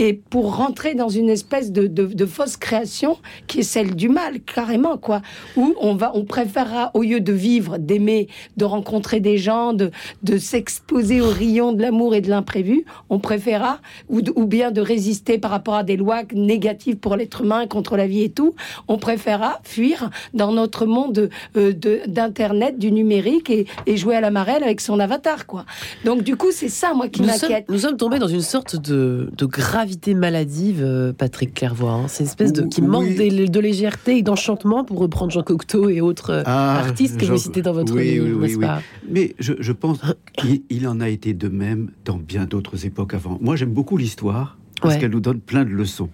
[0.00, 4.08] et pour rentrer dans une espèce de, de, de fausse création qui est celle du
[4.08, 5.20] mal, carrément, quoi,
[5.58, 9.90] où on va, on préférera, au lieu de vivre, d'aimer, de rencontrer des gens, de,
[10.22, 14.80] de s'exposer aux rayons de l'amour et de l'imprévu, on préférera, ou, ou bien de
[14.80, 18.54] résister par rapport à des lois négatives pour l'être humain, contre la vie et tout,
[18.88, 21.74] on préférera fuir dans notre monde euh,
[22.06, 25.66] d'internet, du numérique et, et jouer à la marelle avec son avatar, quoi.
[26.06, 27.66] Donc du coup, c'est ça, moi, qui m'inquiète.
[27.68, 31.90] nous sommes tombés dans une sorte de, de gravité maladive, euh, Patrick Clairvoy.
[31.90, 32.04] hein.
[32.08, 32.86] C'est une espèce de qui Oui.
[32.86, 37.16] manque de, de légèreté et d'enchantement pour reprendre Jean Cocteau et autres euh, Ah, artistes
[37.18, 38.82] que Jean- vous citez dans votre oui, livre, oui, n'est-ce pas?
[39.08, 39.98] Mais je, je pense
[40.36, 43.38] qu'il il en a été de même dans bien d'autres époques avant.
[43.40, 45.00] Moi, j'aime beaucoup l'histoire parce Ouais.
[45.00, 46.10] qu'elle nous donne plein de leçons.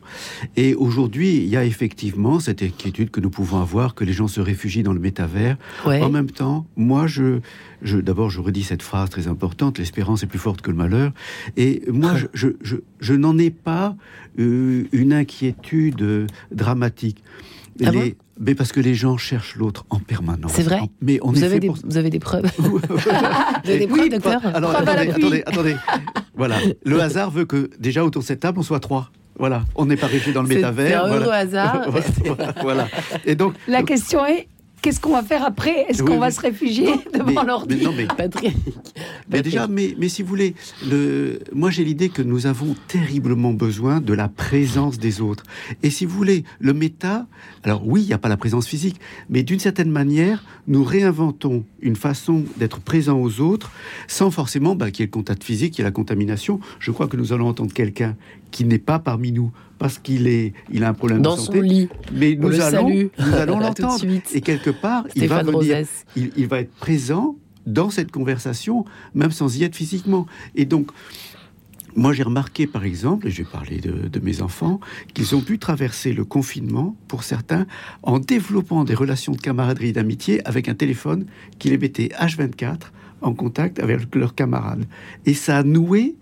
[0.57, 4.29] Et aujourd'hui, il y a effectivement cette inquiétude que nous pouvons avoir que les gens
[4.29, 5.57] se réfugient dans le métavers.
[5.87, 6.03] Ouais.
[6.03, 7.41] En même temps, moi, je,
[7.83, 11.13] je d'abord, je redis cette phrase très importante l'espérance est plus forte que le malheur.
[11.57, 13.97] Et moi, je, je, je, je n'en ai pas
[14.39, 17.23] euh, une inquiétude euh, dramatique.
[17.85, 18.17] Ah Les- bon?
[18.41, 20.53] mais parce que les gens cherchent l'autre en permanence.
[20.55, 20.81] C'est vrai?
[21.01, 22.45] Mais on vous, est avez fait des, pour- vous avez des preuves?
[22.59, 22.79] Vous
[23.65, 24.41] avez des Oui, preuves, docteur?
[24.43, 25.77] pas- Alors, Preuve attendez, attendez, attendez.
[26.37, 26.57] Voilà.
[26.85, 29.11] Le hasard veut que, déjà, autour de cette table, on soit trois.
[29.39, 29.65] Voilà.
[29.75, 30.89] On n'est pas réfugié dans le métavers.
[30.89, 31.25] c'est un voilà.
[31.27, 31.91] heureux hasard.
[32.27, 32.89] voilà, voilà.
[33.27, 33.55] Et donc.
[33.69, 34.49] La question est
[34.87, 35.85] qu'est-ce qu'on va faire après?
[35.89, 38.55] Est-ce Oui, qu'on va se réfugier devant l'ordi mais non, mais Patrick.
[39.29, 40.55] Mais déjà, mais, mais si vous voulez,
[40.89, 45.43] le, moi j'ai l'idée que nous avons terriblement besoin de la présence des autres.
[45.83, 47.27] Et si vous voulez, le méta,
[47.65, 51.65] alors oui, il n'y a pas la présence physique, mais d'une certaine manière, nous réinventons
[51.81, 53.73] une façon d'être présent aux autres
[54.07, 56.61] sans forcément bah, qu'il y ait le contact physique, qu'il y ait la contamination.
[56.79, 58.15] Je crois que nous allons entendre quelqu'un
[58.51, 61.47] qui n'est pas parmi nous parce qu'il est, il a un problème Dans de son
[61.47, 61.61] santé.
[61.61, 61.89] lit.
[62.13, 63.07] Mais nous le allons, salue.
[63.19, 64.05] nous allons l'entendre.
[64.33, 65.85] Et quelque part, il va venir
[66.17, 70.27] il, il va être présent dans cette conversation, même sans y être physiquement.
[70.55, 70.91] Et donc,
[71.95, 74.81] moi j'ai remarqué par exemple, et je vais parler de, de mes enfants,
[75.15, 77.67] qu'ils ont pu traverser le confinement, pour certains,
[78.03, 81.27] en développant des relations de camaraderie et d'amitié avec un téléphone
[81.59, 82.79] qui les mettait H24
[83.23, 84.85] en contact avec leurs camarades.
[85.25, 86.15] Et ça a noué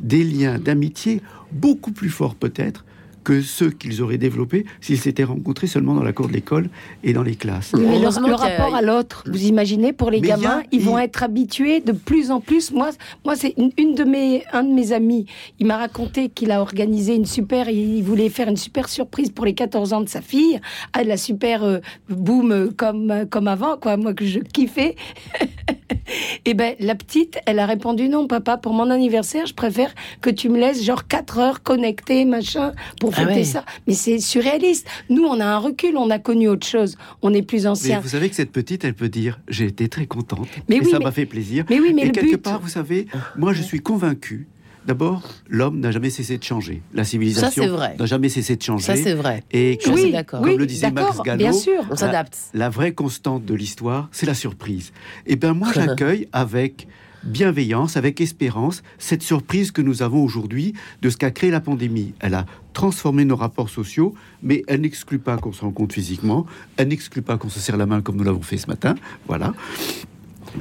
[0.00, 2.84] des liens d'amitié beaucoup plus forts peut-être
[3.28, 6.70] que ceux qu'ils auraient développés s'ils s'étaient rencontrés seulement dans la cour de l'école
[7.04, 7.74] et dans les classes.
[7.74, 11.02] Mais le, rapport à l'autre, vous imaginez, pour les Mais a- gamins, ils vont il-
[11.02, 12.72] être habitués de plus en plus.
[12.72, 12.88] Moi,
[13.26, 15.26] moi c'est une, une de mes, un de mes amis.
[15.58, 19.44] Il m'a raconté qu'il a organisé une super, il voulait faire une super surprise pour
[19.44, 20.58] les 14 ans de sa fille.
[20.94, 23.98] Ah, la super euh, boom euh, comme, euh, comme avant, quoi.
[23.98, 24.96] Moi, que je kiffais.
[26.46, 30.30] Et ben, la petite, elle a répondu non, papa, pour mon anniversaire, je préfère que
[30.30, 33.44] tu me laisses genre 4 heures connectée, machin, pour Ah fêter ouais.
[33.44, 33.64] ça.
[33.86, 34.86] Mais c'est surréaliste.
[35.10, 36.96] Nous, on a un recul, on a connu autre chose.
[37.22, 38.00] On est plus Mais anciens.
[38.00, 40.90] vous savez que cette petite, elle peut dire j'ai été très contente Mais et oui,
[40.90, 41.64] ça mais- m'a fait plaisir.
[41.70, 42.38] Mais oui, mais et le quelque but.
[42.42, 44.46] part, vous savez, moi je suis convaincu.
[44.86, 46.80] D'abord, l'homme n'a jamais cessé de changer.
[46.94, 48.86] La civilisation n'a jamais cessé de changer.
[48.86, 49.42] Ça, c'est vrai.
[49.50, 51.84] et comme, oui, Comme le disait Max Gallo, bien sûr.
[51.90, 52.38] On s'adapte.
[52.54, 54.92] la vraie constante de l'histoire, c'est la surprise.
[55.26, 56.88] Et bien moi, j'accueille avec
[57.24, 62.14] bienveillance, avec espérance, cette surprise que nous avons aujourd'hui de ce qu'a créé la pandémie.
[62.20, 66.88] Elle a transformé nos rapports sociaux, mais elle n'exclut pas qu'on se rencontre physiquement, elle
[66.88, 68.94] n'exclut pas qu'on se serre la main comme nous l'avons fait ce matin.
[69.26, 69.54] Voilà.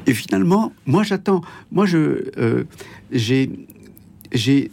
[0.06, 1.42] Et finalement, moi j'attends,
[1.72, 2.64] moi je, euh,
[3.12, 3.50] j'ai,
[4.32, 4.72] j'ai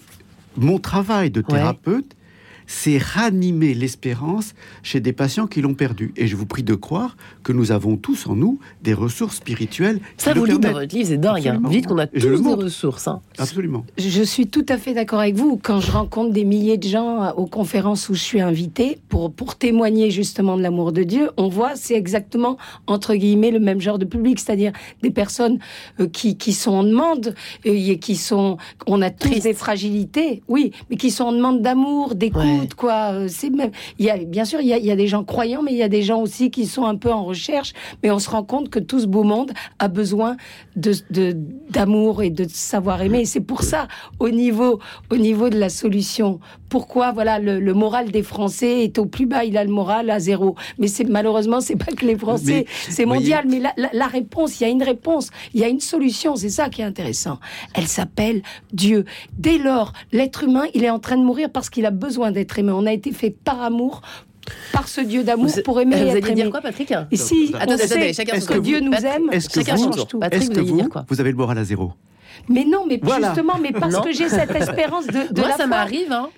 [0.56, 2.02] mon travail de Ouais.
[2.66, 6.12] C'est ranimer l'espérance chez des patients qui l'ont perdu.
[6.16, 10.00] Et je vous prie de croire que nous avons tous en nous des ressources spirituelles.
[10.16, 11.46] Ça, qui vous le dites dans votre livre, c'est dingue.
[11.48, 11.60] hein.
[11.62, 13.08] Vous dites qu'on a tous des ressources.
[13.08, 13.20] hein.
[13.38, 13.84] Absolument.
[13.98, 15.58] Je suis tout à fait d'accord avec vous.
[15.62, 19.32] Quand je rencontre des milliers de gens euh, aux conférences où je suis invitée pour,
[19.32, 23.80] pour témoigner justement de l'amour de Dieu, on voit c'est exactement entre guillemets le même
[23.80, 24.72] genre de public, c'est-à-dire
[25.02, 25.58] des personnes
[26.00, 27.34] euh, qui, qui sont en demande
[27.66, 29.44] euh, et qui sont, on a tous Triste.
[29.44, 32.53] des fragilités, oui, mais qui sont en demande d'amour, d'écoute, Ouais.
[32.76, 33.12] Quoi.
[33.12, 35.06] Euh, C'est même, il y a bien sûr il y a, il y a des
[35.08, 37.72] gens croyants, mais il y a des gens aussi qui sont un peu en recherche.
[38.02, 40.36] Mais on se rend compte que tout ce beau monde a besoin
[40.76, 40.92] de
[41.70, 43.20] d'amour et de savoir aimer.
[43.20, 43.88] Et c'est pour ça,
[44.20, 44.78] au niveau,
[45.10, 49.26] au niveau de la solution, pourquoi voilà le, le moral des Français est au plus
[49.26, 50.54] bas, il a le moral à zéro.
[50.78, 53.44] Mais c'est malheureusement c'est pas que les Français, c'est voyez- mondial.
[53.48, 56.36] Mais la, la- la réponse, il y a une réponse, il y a une solution.
[56.36, 57.38] C'est ça qui est intéressant.
[57.74, 59.04] Elle s'appelle Dieu.
[59.38, 62.43] Dès lors, l'être humain, il est en train de mourir parce qu'il a besoin d'être
[62.58, 62.72] aimé.
[62.72, 64.02] On a été fait par amour,
[64.72, 66.42] par ce Dieu d'amour Vous, pour aimer euh, et vous être aimé.
[66.42, 68.62] dire quoi, Patrick Et si on Attendez, sait chacun que tour.
[68.62, 70.06] Dieu nous aime, Est-ce que Chacun vous, tour.
[70.06, 70.18] tout.
[70.18, 71.92] Patrick, est-ce vous que vous, quoi vous avez le moral à zéro
[72.48, 73.28] Mais non, mais Voilà.
[73.28, 74.02] justement, mais parce Non.
[74.02, 75.66] que j'ai cette espérance de, de Moi, la ça foi.
[75.66, 76.12] m'arrive.
[76.12, 76.28] Hein.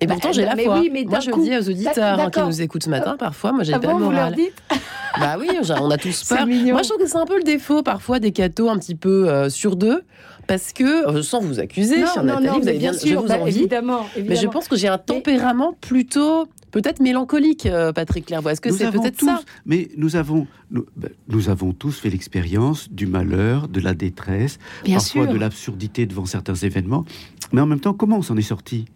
[0.00, 0.80] Et Bah, pourtant, j'ai la mais foi.
[0.80, 3.16] oui, mais Moi, d'un je coup- dis aux auditeurs hein, qui nous écoutent ce matin,
[3.16, 4.34] parfois, moi, j'ai Ah pas bon, le vous leur moral.
[4.34, 4.52] dites
[5.20, 5.48] Bah oui,
[5.80, 6.44] on a tous peur.
[6.46, 9.28] Moi, je trouve que c'est un peu le défaut parfois des cathos un petit peu
[9.28, 10.02] euh, sur deux,
[10.50, 13.20] parce que, euh, sans vous accuser, chère Nathalie, vous mais avez bien, bien je sûr,
[13.22, 13.56] vous bah, envie.
[13.60, 18.50] évidemment, Mais je pense que j'ai un tempérament plutôt, peut-être mélancolique, euh, Patrick Clairvoy.
[18.50, 22.10] Est-ce que c'est peut-être tous, ça Mais nous avons, nous, ben, nous avons tous fait
[22.10, 25.32] l'expérience du malheur, de la détresse, Bien parfois sûr.
[25.32, 27.04] de l'absurdité devant certains événements.
[27.52, 28.86] Mais en même temps, comment on s'en est sorti?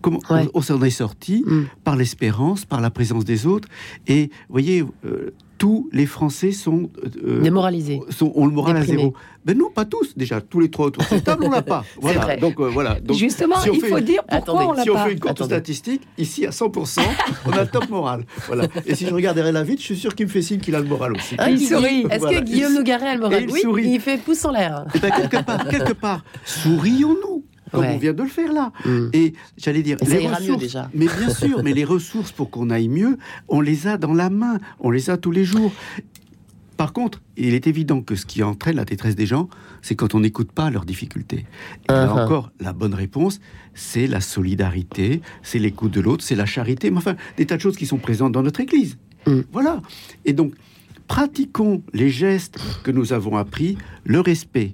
[0.00, 0.46] Comment Ouais.
[0.54, 1.64] on, on s'en est sorti Mm.
[1.84, 3.68] par l'espérance, par la présence des autres?
[4.06, 6.88] Et vous voyez, euh, tous les Français sont
[7.22, 9.12] euh, démoralisés, sont, ont le moral à zéro.
[9.44, 10.16] Ben non, pas tous.
[10.16, 11.84] Déjà, tous les trois autour de cette table, on l'a pas.
[12.00, 12.36] Voilà.
[12.36, 12.98] Donc euh, voilà.
[12.98, 14.82] Donc, Justement, il faut dire pourquoi on l'a pas.
[14.84, 17.02] Si on fait une courte statistique, ici à 100%,
[17.44, 18.24] on a le top moral.
[18.46, 18.68] Voilà.
[18.86, 20.80] Et si je regarde la vite, je suis sûr qu'il me fait signe qu'il a
[20.80, 21.34] le moral aussi.
[21.36, 22.06] Ah, il sourit.
[22.10, 23.60] Est-ce que Guillaume Nougaret a le moral il Oui.
[23.60, 23.90] Sourit.
[23.90, 24.86] Il fait pouce en l'air.
[24.94, 27.44] Eh ben, quelque part, quelque part, sourions-nous?
[27.70, 28.72] Comme on vient de le faire là.
[28.84, 29.08] Mm.
[29.12, 30.90] Et j'allais dire, les ressources, déjà.
[30.94, 34.30] mais bien sûr, mais les ressources pour qu'on aille mieux, on les a dans la
[34.30, 35.72] main, on les a tous les jours.
[36.76, 39.50] Par contre, il est évident que ce qui entraîne la détresse des gens,
[39.82, 41.44] c'est quand on n'écoute pas leurs difficultés.
[41.88, 42.24] Et là Uh-huh.
[42.24, 43.38] encore, la bonne réponse,
[43.74, 47.60] c'est la solidarité, c'est l'écoute de l'autre, c'est la charité, mais enfin, des tas de
[47.60, 48.96] choses qui sont présentes dans notre Église.
[49.26, 49.40] Mm.
[49.52, 49.82] Voilà.
[50.24, 50.54] Et donc,
[51.06, 54.72] pratiquons les gestes que nous avons appris, le respect,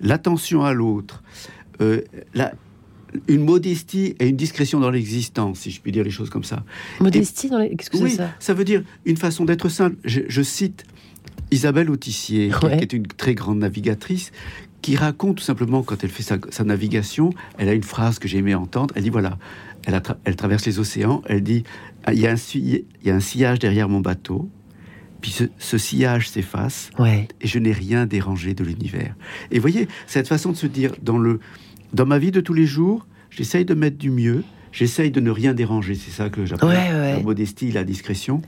[0.00, 1.22] l'attention à l'autre,
[1.82, 2.00] euh,
[2.34, 2.52] la-
[3.28, 6.64] une modestie et une discrétion dans l'existence, si je puis dire les choses comme ça.
[7.00, 7.76] Modestie dans les...
[7.76, 9.96] Qu'est-ce que Oui, c'est ça veut dire une façon d'être simple.
[10.04, 10.84] Je, je cite
[11.50, 12.76] Isabelle Autissier, qui- Ouais.
[12.78, 14.32] qui est une très grande navigatrice,
[14.80, 18.28] qui raconte tout simplement quand elle fait sa, sa navigation, elle a une phrase que
[18.28, 18.94] j'ai aimé entendre.
[18.96, 19.36] Elle dit voilà,
[19.84, 21.22] elle, tra- elle traverse les océans.
[21.26, 21.64] Elle dit
[22.10, 24.48] il y, a un, il y a un sillage derrière mon bateau.
[25.20, 27.28] Puis ce, ce sillage s'efface Ouais.
[27.40, 29.14] et je n'ai rien dérangé de l'univers.
[29.52, 31.38] Et vous voyez, cette façon de se dire, dans, le,
[31.92, 35.30] dans ma vie de tous les jours, j'essaye de mettre du mieux, j'essaye de ne
[35.30, 37.12] rien déranger, c'est ça que j'appelle Ouais, ouais.
[37.16, 38.42] la modestie, la discrétion.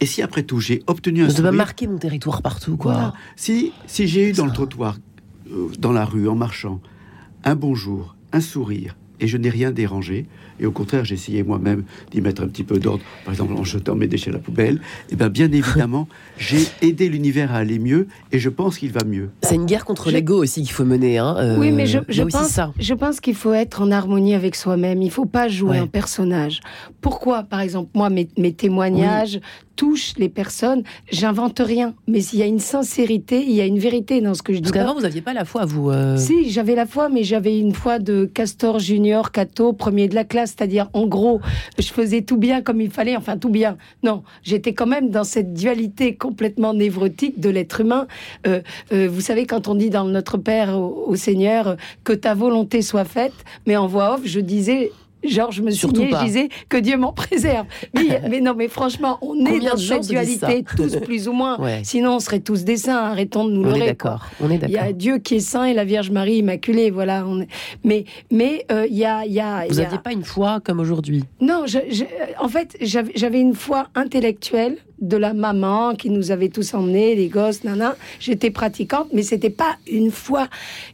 [0.00, 2.92] Et si après tout, j'ai obtenu un Je dois sourire, marquer mon territoire partout, quoi.
[2.92, 3.14] voilà.
[3.36, 4.54] si, si j'ai eu dans le Ça.
[4.54, 4.96] trottoir,
[5.52, 6.80] euh, dans la rue, en marchant,
[7.44, 10.26] un bonjour, un sourire, et je n'ai rien dérangé,
[10.60, 13.64] et au contraire, j'ai essayé moi-même d'y mettre un petit peu d'ordre, par exemple en
[13.64, 16.06] jetant mes déchets à la poubelle, et bien bien évidemment,
[16.38, 19.30] j'ai aidé l'univers à aller mieux, et je pense qu'il va mieux.
[19.42, 21.18] C'est une guerre contre Je- l'ego aussi qu'il faut mener.
[21.18, 21.34] Hein.
[21.38, 22.72] euh, Oui, mais je, il pense, ça.
[22.78, 25.02] je pense qu'il faut être en harmonie avec soi-même.
[25.02, 25.78] Il faut pas jouer Ouais.
[25.78, 26.60] un personnage.
[27.00, 29.40] Pourquoi, par exemple, moi, mes, mes témoignages
[29.76, 30.82] touchent les personnes?
[31.10, 34.42] J'invente rien, mais s'il y a une sincérité, il y a une vérité dans ce
[34.42, 34.62] que je dis.
[34.62, 35.90] Parce qu'avant, vous n'aviez pas la foi, vous.
[35.90, 40.14] euh, Si, j'avais la foi, mais j'avais une foi de Castor Junior, Cato, premier de
[40.14, 41.40] la classe, c'est-à-dire en gros,
[41.78, 43.76] je faisais tout bien comme il fallait, enfin tout bien.
[44.02, 48.06] Non, j'étais quand même dans cette dualité complètement névrotique de l'être humain.
[48.46, 48.60] Euh,
[48.92, 52.34] euh, vous savez, quand on dit dans Notre Père au, au Seigneur euh, que ta
[52.34, 53.34] volonté soit faite,
[53.66, 54.92] mais en voix off, je disais.
[55.22, 56.20] Genre, je me Surtout signais, pas.
[56.20, 57.66] je disais que Dieu m'en préserve.
[57.94, 61.58] Mais, mais non, mais franchement, on est dans cette dualité, tous plus ou moins.
[61.60, 61.80] Ouais.
[61.84, 62.96] Sinon, on serait tous des saints.
[62.96, 63.86] Arrêtons de nous On est leurrer.
[63.86, 64.26] d'accord.
[64.40, 64.88] On est Il y d'accord.
[64.88, 67.24] a Dieu qui est saint et la Vierge Marie immaculée, voilà.
[67.26, 67.48] On est-
[67.84, 70.80] Mais mais euh, il y a y a, Vous a- n'aviez pas une foi comme
[70.80, 71.24] aujourd'hui?
[71.40, 72.04] non, je- je-
[72.38, 77.28] en fait j'avais une foi intellectuelle de la maman qui nous avait tous emmenés, les
[77.28, 77.96] gosses, nana.
[78.20, 80.48] J'étais pratiquante, mais c'était pas une foi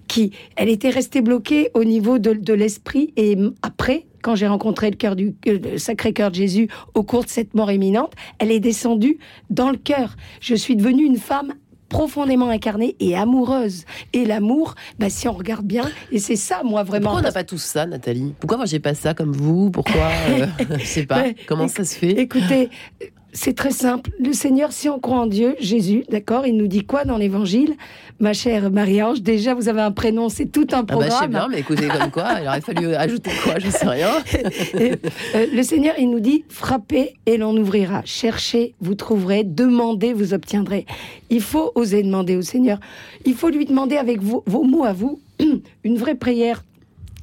[0.06, 3.12] qui, elle était restée bloquée au niveau de, de l'esprit.
[3.16, 7.04] Et après, quand j'ai rencontré le cœur du euh, le Sacré Cœur de Jésus au
[7.04, 9.18] cours de cette mort imminente, elle est descendue
[9.50, 10.16] dans le cœur.
[10.40, 11.54] Je suis devenue une femme
[11.88, 13.84] profondément incarnée et amoureuse.
[14.12, 17.10] Et l'amour, bah, si on regarde bien, et c'est ça, moi, vraiment.
[17.10, 18.34] Pourquoi on n'a pas tous ça, Nathalie?
[18.40, 19.70] Pourquoi moi j'ai pas ça comme vous?
[19.70, 20.46] Pourquoi euh,
[20.78, 21.26] Je sais pas.
[21.46, 22.18] Comment ça se fait?
[22.18, 22.70] Écoutez,
[23.36, 24.10] c'est très simple.
[24.18, 27.74] Le Seigneur, si on croit en Dieu, Jésus, d'accord, il nous dit quoi dans l'Évangile?
[28.18, 31.08] Ma chère Marie-Ange, déjà, vous avez un prénom, c'est tout un Ah bah, je sais
[31.10, 31.30] programme.
[31.30, 34.10] bien, mais écoutez, comme quoi, il aurait fallu ajouter quoi Je sais rien.
[35.34, 38.02] Euh, le Seigneur, il nous dit frappez et l'on ouvrira.
[38.04, 39.44] Cherchez, vous trouverez.
[39.44, 40.86] Demandez, vous obtiendrez.
[41.30, 42.78] Il faut oser demander au Seigneur.
[43.24, 45.20] Il faut lui demander avec vos, vos mots à vous
[45.84, 46.62] une vraie prière.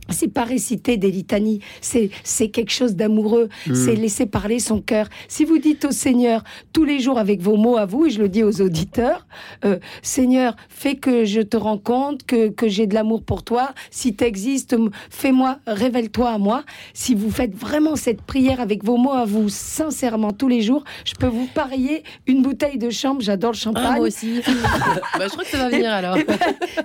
[0.10, 5.08] C'est pas réciter des litanies, c'est c'est quelque chose d'amoureux, c'est laisser parler son cœur.
[5.28, 8.22] Si vous dites au Seigneur tous les jours avec vos mots à vous, et je
[8.22, 9.26] le dis aux auditeurs,
[9.66, 13.74] euh, Seigneur, fais que je te rends compte, que, que j'ai de l'amour pour toi.
[13.92, 14.76] Si tu existes,
[15.10, 16.64] fais-moi, révèle-toi à moi.
[16.94, 20.84] Si vous faites vraiment cette prière avec vos mots à vous, sincèrement, tous les jours,
[21.06, 23.22] je peux vous parier une bouteille de chambre.
[23.22, 23.98] J'adore le Ah, champagne.
[23.98, 24.42] moi aussi.
[25.18, 26.18] bah, je crois que ça va venir alors.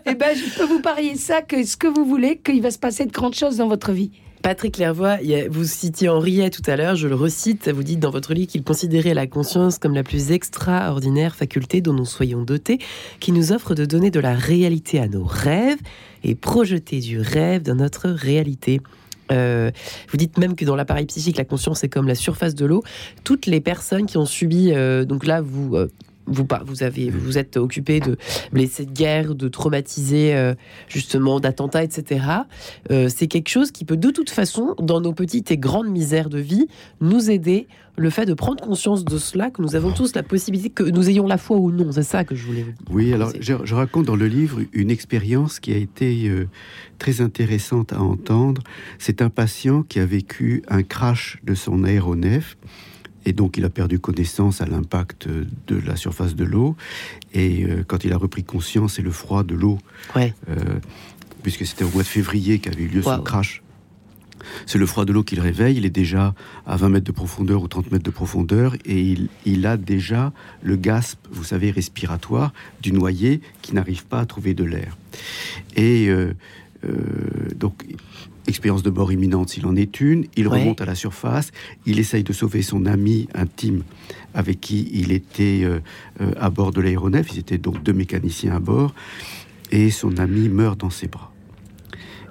[0.07, 2.79] Eh ben, je peux vous parier ça, que ce que vous voulez, qu'il va se
[2.79, 4.11] passer de grandes choses dans votre vie.
[4.41, 7.83] Patrick Lervois, il y a- vous citiez Henriet tout à l'heure, je le recite, vous
[7.83, 12.05] dites dans votre livre qu'il considérait la conscience comme la plus extraordinaire faculté dont nous
[12.05, 12.79] soyons dotés,
[13.19, 15.81] qui nous offre de donner de la réalité à nos rêves
[16.23, 18.81] et projeter du rêve dans notre réalité.
[19.33, 19.73] Euh,
[20.11, 22.83] vous dites même que dans l'appareil psychique, la conscience est comme la surface de l'eau.
[23.25, 25.91] Toutes les personnes qui ont subi, euh, donc là, vous, euh,
[26.29, 28.17] vous, vous avez, vous êtes occupé de
[28.53, 30.55] blessés de guerre, de traumatisés, euh,
[30.89, 32.25] justement, d'attentats, etc.
[32.91, 36.29] Euh, c'est quelque chose qui peut de toute façon, dans nos petites et grandes misères
[36.29, 36.67] de vie,
[37.01, 37.67] nous aider.
[37.97, 41.11] Le fait de prendre conscience de cela, que nous avons tous la possibilité, que nous
[41.11, 42.87] ayons la foi ou non, c'est ça que je voulais vous dire.
[42.93, 46.47] Oui, alors je raconte dans le livre une expérience qui a été euh,
[47.01, 48.63] très intéressante à entendre.
[49.01, 52.57] C'est un patient qui a vécu un crash de son aéronef
[53.25, 56.77] Et donc il a perdu connaissance à l'impact de la surface de l'eau.
[57.35, 59.79] Et euh, quand il a repris conscience, et le froid de l'eau,
[60.17, 60.35] Ouais.
[60.49, 60.55] euh,
[61.43, 63.17] puisque c'était au mois de février qu'avait eu lieu Waouh.
[63.19, 63.63] son crash.
[64.67, 65.77] C'est le froid de l'eau qui le réveille.
[65.77, 66.33] Il est déjà
[66.65, 70.33] à 20 mètres de profondeur ou 30 mètres de profondeur et il, il a déjà
[70.63, 74.97] le gasp, vous savez, respiratoire du noyé qui n'arrive pas à trouver de l'air.
[75.77, 76.33] Et euh,
[76.85, 76.95] euh,
[77.57, 77.85] donc,
[78.49, 80.27] expérience de mort imminente s'il en est une.
[80.37, 80.61] Il Ouais.
[80.61, 81.51] remonte à la surface.
[81.87, 83.83] Il essaye de sauver son ami intime
[84.35, 85.81] avec qui il était euh,
[86.21, 87.29] euh, à bord de l'aéronef.
[87.33, 88.95] Ils étaient donc deux mécaniciens à bord.
[89.71, 91.33] Et son ami meurt dans ses bras.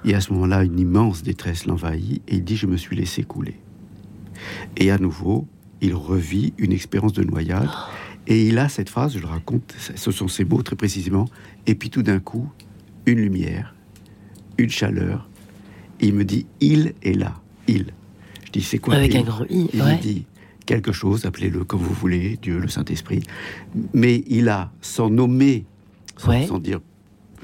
[0.04, 3.22] Et à ce moment-là, une immense détresse l'envahit et il dit Je me suis laissé
[3.22, 3.56] couler.
[4.76, 5.46] Et à nouveau,
[5.80, 7.68] il revit une expérience de noyade.
[8.26, 11.24] Et il a cette phrase, je le raconte, ce sont ses mots très précisément.
[11.66, 12.48] Et puis tout d'un coup,
[13.06, 13.74] une lumière,
[14.58, 15.27] une chaleur.
[16.00, 17.34] Et il me dit Il est là.
[17.66, 17.86] Il.
[18.46, 19.18] Je dis C'est quoi Avec il?
[19.20, 19.96] un grand I, Il ouais.
[19.96, 20.24] me dit
[20.66, 23.22] quelque chose, appelez-le comme vous voulez, Dieu, le Saint-Esprit.
[23.94, 25.64] Mais il a, sans nommer,
[26.18, 26.46] sans, Ouais.
[26.46, 26.80] sans dire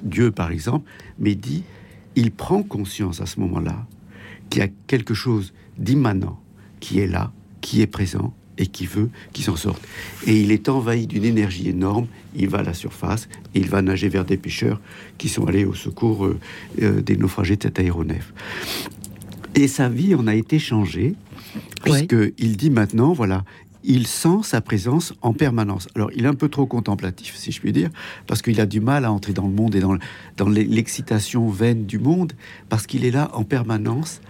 [0.03, 0.89] Dieu par exemple,
[1.19, 1.63] mais dit,
[2.17, 3.87] il prend conscience à ce moment-là
[4.51, 6.39] qu'il y a quelque chose d'immanent
[6.81, 7.33] qui est là,
[7.63, 9.83] qui est présent et qui veut qu'il s'en sorte.
[10.27, 13.83] Et il est envahi d'une énergie énorme, il va à la surface et il va
[13.83, 14.81] nager vers des pêcheurs
[15.19, 16.39] qui sont allés au secours euh,
[16.83, 18.33] euh, des naufragés de cet aéronef.
[19.55, 21.15] Et sa vie en a été changée,
[21.87, 22.05] Ouais.
[22.07, 23.45] puisqu'il dit maintenant, voilà,
[23.85, 25.87] il sent sa présence en permanence.
[25.95, 27.91] Alors, il est un peu trop contemplatif, si je puis dire,
[28.27, 29.97] parce qu'il a du mal à entrer dans le monde et dans,
[30.37, 32.33] dans l'e- l'excitation vaine du monde,
[32.71, 34.21] parce qu'il est là en permanence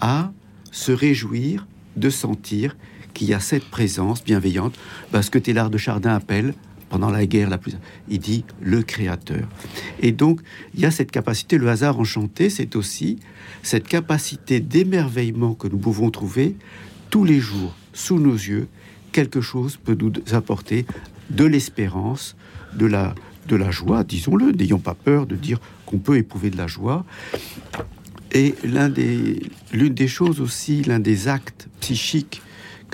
[0.00, 0.32] à
[0.72, 1.66] se réjouir
[1.96, 2.76] de sentir
[3.14, 4.74] qu'il y a cette présence bienveillante,
[5.10, 6.54] parce que Télard de Chardin appelle,
[6.90, 7.74] pendant la guerre la plus...
[8.08, 9.48] Il dit le Créateur.
[10.00, 10.40] Et donc,
[10.74, 13.18] il y a cette capacité, le hasard enchanté, c'est aussi
[13.62, 16.54] cette capacité d'émerveillement que nous pouvons trouver
[17.10, 18.68] tous les jours sous nos yeux.
[19.12, 20.86] Quelque chose peut nous apporter
[21.30, 22.36] de l'espérance,
[22.74, 23.14] de la,
[23.48, 24.52] de la joie, disons-le.
[24.52, 27.04] N'ayons pas peur de dire qu'on peut éprouver de la joie.
[28.32, 29.40] Et l'un des,
[29.72, 32.42] l'une des choses aussi, l'un des actes psychiques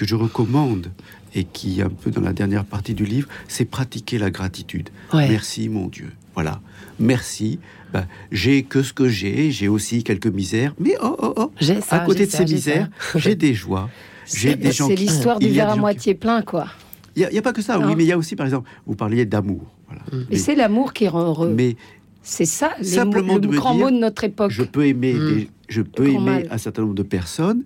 [0.00, 0.90] que je recommande
[1.34, 4.88] et qui est un peu dans la dernière partie du livre, c'est pratiquer la gratitude.
[5.12, 5.28] Ouais.
[5.28, 6.10] Merci mon Dieu.
[6.34, 6.60] Voilà.
[6.98, 7.58] Merci.
[7.92, 9.50] Ben, j'ai que ce que j'ai.
[9.50, 10.74] J'ai aussi quelques misères.
[10.80, 11.52] Mais oh oh oh.
[11.60, 13.90] J'ai ça, à côté de ça, ces misères, j'ai des joies.
[14.32, 16.68] J'ai des gens C'est qui- l'histoire du verre à qui- moitié plein, quoi.
[17.16, 18.94] Il n'y a, pas que ça, oui, mais il y a aussi, par exemple, vous
[18.94, 19.62] parliez d'amour.
[19.88, 20.02] Voilà.
[20.12, 20.26] Mm.
[20.30, 21.52] Mais- c'est l'amour qui rend heureux.
[21.54, 21.76] mais
[22.22, 24.52] C'est ça, Simplement mots- le grand dire, mot de notre époque.
[24.52, 25.34] je peux aimer, Mm.
[25.34, 26.48] des- je peux aimer mal.
[26.52, 27.64] un certain nombre de personnes,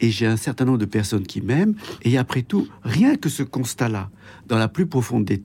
[0.00, 3.42] et j'ai un certain nombre de personnes qui m'aiment, et après tout, rien que ce
[3.42, 4.10] constat-là,
[4.48, 5.42] dans la plus profonde dé-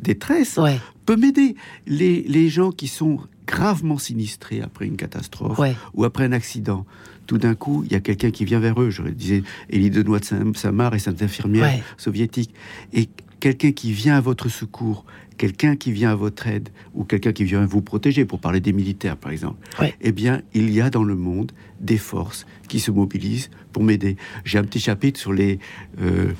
[0.00, 1.54] détresse, Ouais, peut m'aider.
[1.86, 5.76] Les, les gens qui sont gravement sinistrés après une catastrophe ouais.
[5.94, 6.86] ou après un accident,
[7.26, 8.90] tout d'un coup, il y a quelqu'un qui vient vers eux.
[8.90, 11.82] Je disais Élie de Noix de Sam- Samar et cette infirmière Ouais.
[11.96, 12.54] soviétique.
[12.92, 13.08] Et
[13.40, 15.04] quelqu'un qui vient à votre secours,
[15.36, 18.72] quelqu'un qui vient à votre aide, ou quelqu'un qui vient vous protéger, pour parler des
[18.72, 19.58] militaires par exemple,
[20.00, 24.16] eh bien, il y a dans le monde des forces qui se mobilisent pour m'aider.
[24.44, 25.58] J'ai un petit chapitre sur les,
[26.00, 26.32] euh,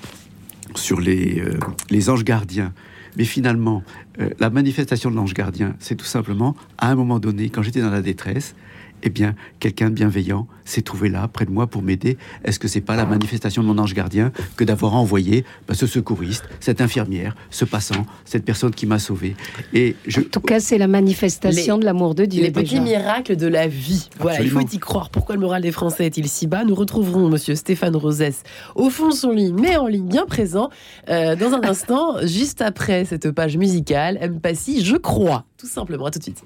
[0.75, 1.59] sur les, euh,
[1.91, 2.73] les anges gardiens.
[3.17, 3.83] Mais finalement,
[4.21, 7.81] euh, la manifestation de l'ange gardien, c'est tout simplement, à un moment donné, quand j'étais
[7.81, 8.55] dans la détresse,
[9.07, 12.17] eh bien, quelqu'un de bienveillant s'est trouvé là, près de moi, pour m'aider.
[12.45, 15.87] Est-ce que c'est pas la manifestation de mon ange gardien que d'avoir envoyé bah, ce
[15.87, 19.37] secouriste, cette infirmière, ce passant, cette personne qui m'a sauvé?
[19.75, 22.43] Et je, En tout cas, c'est la manifestation Les- de l'amour de Dieu.
[22.43, 22.83] Les petits déjà.
[22.83, 24.09] miracles de la vie.
[24.19, 25.11] Voilà, il faut y croire.
[25.11, 26.65] Pourquoi le moral des Français est-il si bas?
[26.65, 28.43] Nous retrouverons Monsieur Stéphane Rosès
[28.75, 30.71] au fond de son lit, mais en ligne bien présent,
[31.11, 34.19] euh, dans un instant, juste après cette page musicale.
[34.21, 34.41] M.
[34.41, 35.45] Passy, je crois.
[35.59, 36.43] Tout simplement, à tout de suite.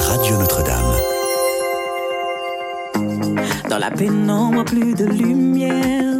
[0.00, 0.89] Radio Notre-Dame.
[3.70, 6.16] Dans la pénombre, plus de lumière.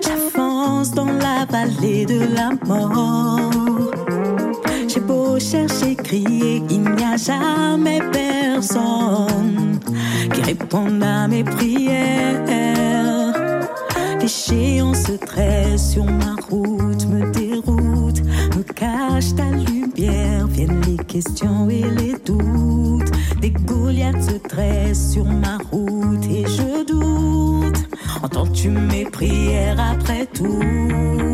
[0.00, 3.90] J'avance dans la vallée de la mort.
[4.86, 9.80] J'ai beau chercher, crier, il n'y a jamais personne
[10.32, 12.44] qui réponde à mes prières.
[14.20, 18.22] L'échéance tresse sur ma route, me déroute,
[18.56, 20.46] me cache ta lumière.
[20.46, 23.10] Viennent les questions et les doutes.
[23.40, 27.88] Des Goliaths se dressent sur ma route et je doute.
[28.22, 31.27] Entends-tu mes prières après tout?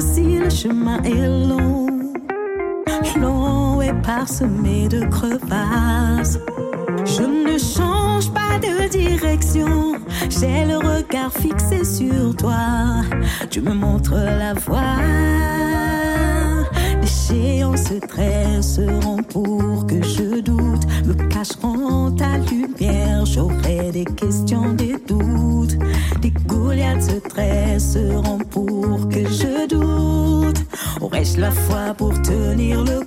[0.00, 1.86] Si le chemin est long,
[3.20, 6.38] long et parsemé de crevasses,
[7.04, 9.94] Je ne change pas de direction,
[10.28, 13.02] j'ai le regard fixé sur toi.
[13.50, 14.96] Tu me montres la voie.
[17.30, 23.24] Géants se tresseront pour que je doute, me cacheront ta lumière.
[23.24, 25.76] J'aurai des questions, des doutes.
[26.20, 29.89] Des Goliaths se tresseront pour que je doute.
[31.36, 33.04] La foi pour tenir le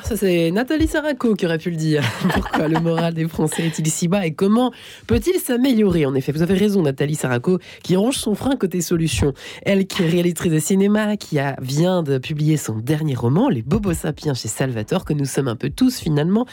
[0.00, 2.02] Crois, ça c'est Nathalie Saraco qui aurait pu le dire.
[2.34, 4.72] Pourquoi le moral des Français est-il si bas et comment
[5.06, 9.32] peut-il s'améliorer En effet, vous avez raison, Nathalie Saraco, qui range son frein côté solution.
[9.62, 13.94] Elle qui est réalisatrice de cinéma, qui vient de publier son dernier roman, Les Bobos
[13.94, 16.46] Sapiens chez Salvatore, que nous sommes un peu tous finalement.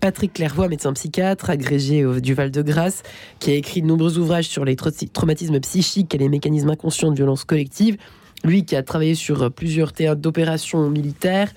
[0.00, 3.02] Patrick Clairvoy, médecin psychiatre, agrégé du Val-de-Grâce,
[3.38, 7.10] qui a écrit de nombreux ouvrages sur les tra- traumatismes psychiques et les mécanismes inconscients
[7.10, 7.96] de violence collective.
[8.44, 11.50] Lui qui a travaillé sur plusieurs théâtres d'opérations militaires,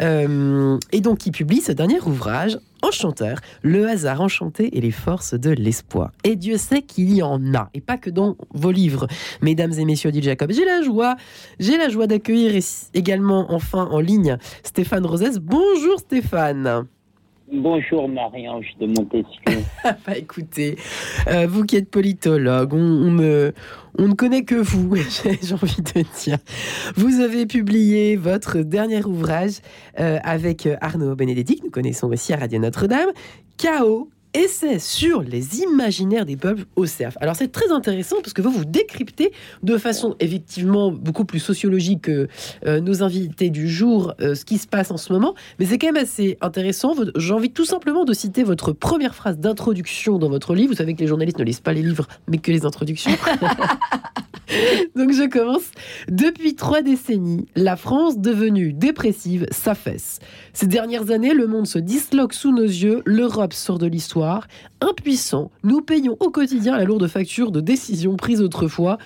[0.00, 5.34] euh, et donc qui publie ce dernier ouvrage, Enchanteur, le hasard enchanté et les forces
[5.34, 6.12] de l'espoir.
[6.24, 9.06] Et Dieu sait qu'il y en a, et pas que dans vos livres.
[9.42, 11.16] Mesdames et messieurs, dit Jacob, j'ai la joie,
[11.58, 12.62] j'ai la joie d'accueillir
[12.94, 15.38] également enfin en ligne Stéphane Rosès.
[15.38, 16.86] Bonjour Stéphane.
[17.52, 19.64] Bonjour Marie-Ange de Montesquieu.
[20.06, 20.76] Bah écoutez,
[21.26, 23.52] euh, vous qui êtes politologue, on, ne,
[23.98, 24.94] on ne connaît que vous,
[25.24, 26.38] j'ai envie de dire.
[26.96, 29.60] Vous avez publié votre dernier ouvrage
[29.98, 33.10] euh, avec Arnaud Bénédicte, nous connaissons aussi à Radio Notre-Dame,
[33.56, 34.08] Chaos.
[34.32, 37.16] Essai sur les imaginaires des peuples au CERF.
[37.20, 42.02] Alors c'est très intéressant parce que vous vous décryptez de façon effectivement beaucoup plus sociologique
[42.02, 42.28] que
[42.66, 45.78] euh, nos invités du jour euh, ce qui se passe en ce moment, mais c'est
[45.78, 46.94] quand même assez intéressant.
[47.16, 50.70] J'ai envie tout simplement de citer votre première phrase d'introduction dans votre livre.
[50.70, 53.12] Vous savez que les journalistes ne lisent pas les livres, mais que les introductions.
[54.96, 55.70] Donc je commence.
[56.08, 60.18] Depuis trois décennies, la France devenue dépressive s'affaisse.
[60.52, 64.46] Ces dernières années, le monde se disloque sous nos yeux, l'Europe sort de l'histoire.
[64.80, 68.98] Impuissants, nous payons au quotidien la lourde facture de décisions prises autrefois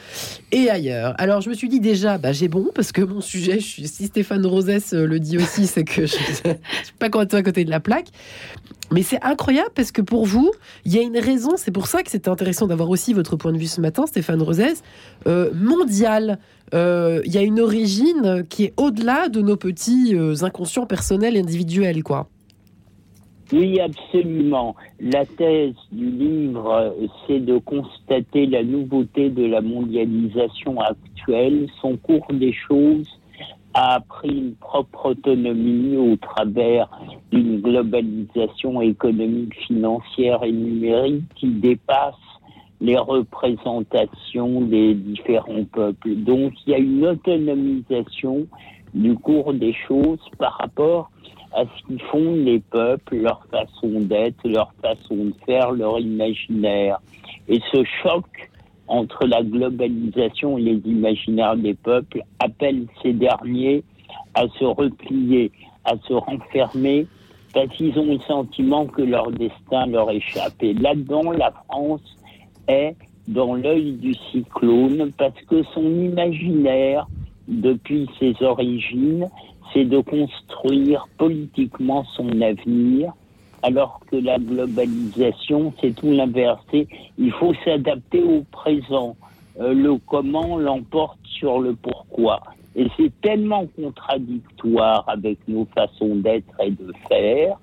[0.53, 1.15] et ailleurs.
[1.19, 4.47] Alors je me suis dit déjà, bah, j'ai bon, parce que mon sujet, si Stéphane
[4.47, 7.81] Rosès euh, le dit aussi, c'est que je ne suis pas à côté de la
[7.81, 8.09] plaque.
[8.93, 10.51] Mais c'est incroyable parce que pour vous,
[10.85, 11.53] il y a une raison.
[11.57, 14.43] C'est pour ça que c'était intéressant d'avoir aussi votre point de vue ce matin, Stéphane
[14.43, 14.83] Rosès,
[15.27, 16.39] euh, mondial.
[16.75, 21.37] Euh, Il y a une origine qui est au-delà de nos petits euh, inconscients personnels
[21.37, 22.29] et individuels, quoi.
[23.53, 24.75] Oui, absolument.
[25.01, 26.95] La thèse du livre,
[27.27, 31.69] c'est de constater la nouveauté de la mondialisation actuelle.
[31.81, 33.07] Son cours des choses
[33.75, 36.89] a pris une propre autonomie au travers
[37.33, 42.15] d'une globalisation économique, financière et numérique qui dépasse
[42.81, 46.15] les représentations des différents peuples.
[46.15, 48.47] Donc il y a une autonomisation
[48.95, 51.11] du cours des choses par rapport
[51.53, 56.99] à ce qu'ils font les peuples, leur façon d'être, leur façon de faire, leur imaginaire.
[57.49, 58.27] Et ce choc
[58.89, 63.83] entre la globalisation et les imaginaires des peuples appelle ces derniers
[64.35, 65.51] à se replier,
[65.85, 67.07] à se renfermer,
[67.53, 70.61] parce qu'ils ont le sentiment que leur destin leur échappe.
[70.61, 72.17] Et là-dedans, la France
[72.69, 72.97] est
[73.29, 77.07] dans l'œil du cyclone, parce que son imaginaire
[77.49, 79.29] depuis ses origines,
[79.73, 83.13] c'est de construire politiquement son avenir,
[83.65, 86.61] alors que la globalisation, c'est tout l'inverse.
[87.17, 89.17] Il faut s'adapter au présent.
[89.59, 92.43] Euh, le comment l'emporte sur le pourquoi.
[92.77, 97.57] Et c'est tellement contradictoire avec nos façons d'être et de faire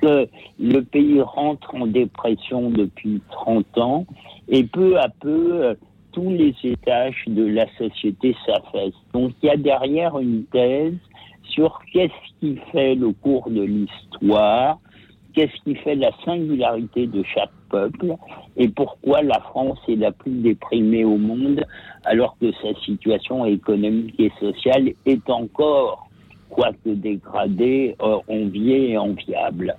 [0.00, 0.28] que
[0.60, 4.06] le pays rentre en dépression depuis 30 ans
[4.48, 5.74] et peu à peu, euh,
[6.12, 8.92] tous les étages de la société s'affaissent.
[9.12, 10.94] Donc il y a derrière une thèse
[11.42, 14.78] sur qu'est-ce qui fait le cours de l'histoire,
[15.34, 18.14] qu'est-ce qui fait la singularité de chaque peuple
[18.56, 21.64] et pourquoi la France est la plus déprimée au monde
[22.04, 26.08] alors que sa situation économique et sociale est encore,
[26.48, 29.76] quoique dégradée, euh, enviée et enviable?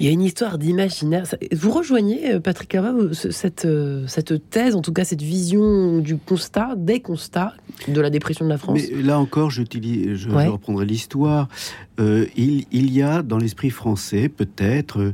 [0.00, 1.24] Il y a une histoire d'imaginaire.
[1.52, 6.16] Vous rejoignez, euh, Patrick Cava, cette, euh, cette thèse, en tout cas cette vision du
[6.16, 7.52] constat, des constats
[7.86, 8.80] de la dépression de la France?
[8.80, 11.48] Mais là encore, je, je reprendrai l'histoire.
[11.98, 15.12] Euh, il, il, y a dans l'esprit français peut-être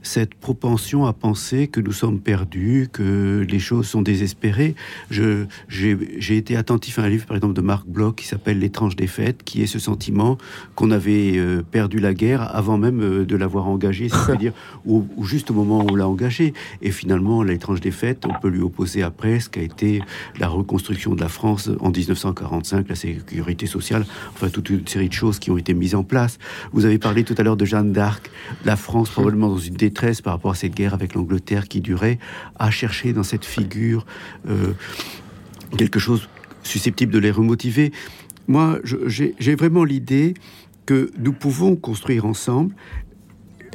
[0.00, 4.74] cette propension à penser que nous sommes perdus, que les choses sont désespérées.
[5.10, 9.42] J'ai été attentif à un livre, par exemple, de Marc Bloch qui s'appelle L'étrange défaite,
[9.44, 10.38] qui est ce sentiment
[10.74, 11.38] qu'on avait
[11.70, 14.52] perdu la guerre avant même de l'avoir engagé, c'est-à-dire
[14.86, 16.54] au, juste au moment où on l'a engagé.
[16.82, 20.02] Et finalement, l'étrange défaite, on peut lui opposer après ce qu'a été
[20.38, 25.14] la reconstruction de la France en 1945, la sécurité sociale, enfin toute une série de
[25.14, 26.38] choses qui ont été mises en place.
[26.72, 28.30] Vous avez parlé tout à l'heure de Jeanne d'Arc,
[28.64, 32.18] la France probablement dans une détresse par rapport à cette guerre avec l'Angleterre qui durait,
[32.58, 34.06] a cherché dans cette figure
[34.48, 34.72] euh,
[35.76, 36.28] quelque chose
[36.62, 37.92] susceptible de les remotiver.
[38.48, 40.34] Moi, j'ai vraiment l'idée
[40.84, 42.74] que nous pouvons construire ensemble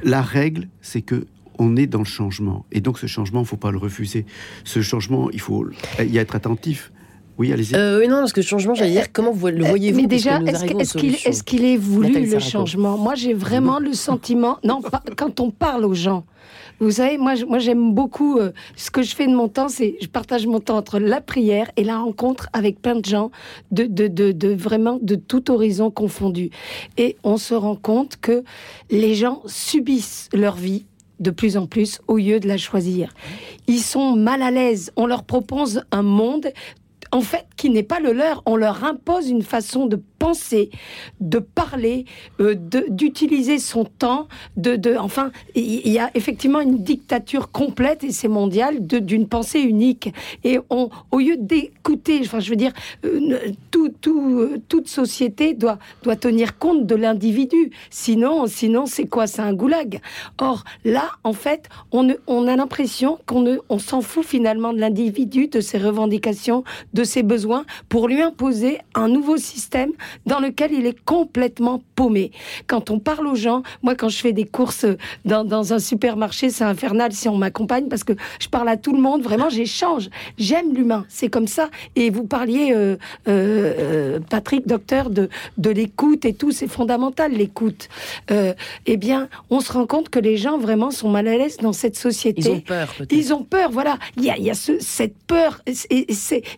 [0.04, 1.26] la règle, c'est que
[1.60, 2.66] on est dans le changement.
[2.72, 4.26] Et donc ce changement, il ne faut pas le refuser.
[4.64, 5.68] Ce changement, il faut
[6.00, 6.92] y être attentif.
[7.38, 7.76] Oui, allez-y.
[7.76, 10.08] Euh, oui, non, parce que le changement, j'allais dire, comment vous, le euh, voyez-vous Mais
[10.08, 12.98] déjà, est-ce qu'il est, qu'il est, voulu le changement?
[12.98, 16.26] Moi, j'ai vraiment le sentiment, non, pas, quand on parle aux gens,
[16.82, 19.96] vous savez, moi, moi j'aime beaucoup euh, ce que je fais de mon temps, c'est
[20.02, 23.32] je partage mon temps entre la prière et la rencontre avec plein de gens
[23.72, 26.50] de, de, de, de vraiment de tout horizon confondu.
[26.98, 28.44] Et on se rend compte que
[28.90, 30.86] les gens subissent leur vie
[31.20, 33.14] de plus en plus au lieu de la choisir.
[33.68, 34.92] Ils sont mal à l'aise.
[34.96, 36.52] On leur propose un monde
[37.12, 38.42] en fait, qui n'est pas le leur.
[38.46, 40.70] On leur impose une façon de penser,
[41.20, 42.06] de parler,
[42.40, 42.54] euh,
[42.90, 48.28] d'utiliser son temps, de, de enfin, il y a effectivement une dictature complète et c'est
[48.28, 50.14] mondial d'une pensée unique.
[50.44, 52.72] Et on, au lieu d'écouter, enfin, je veux dire,
[53.04, 53.40] euh,
[53.72, 57.72] tout, tout, euh, toute société doit, doit tenir compte de l'individu.
[57.90, 59.26] Sinon, sinon, c'est quoi?
[59.26, 60.02] C'est un goulag.
[60.38, 65.48] Or, là, en fait, on, on a l'impression qu'on on s'en fout finalement de l'individu,
[65.48, 66.64] de ses revendications,
[66.94, 69.92] de ses besoins, pour lui imposer un nouveau système
[70.26, 72.32] dans lequel il est complètement paumé.
[72.68, 74.86] Quand on parle aux gens, moi quand je fais des courses
[75.26, 78.94] dans, dans un supermarché, c'est infernal si on m'accompagne parce que je parle à tout
[78.94, 80.10] le monde, vraiment j'échange.
[80.38, 81.70] J'aime l'humain, c'est comme ça.
[81.96, 82.98] Et vous parliez, euh,
[83.28, 83.74] euh,
[84.18, 87.90] euh, Patrick, docteur, de, de l'écoute et tout, c'est fondamental l'écoute.
[88.30, 91.74] eh bien, on se rend compte que les gens vraiment sont mal à l'aise dans
[91.74, 92.42] cette société.
[92.42, 93.14] Ils ont peur, peut-être.
[93.14, 93.98] Ils ont peur, voilà.
[94.18, 96.08] Il y a, il y a ce, cette peur et, et,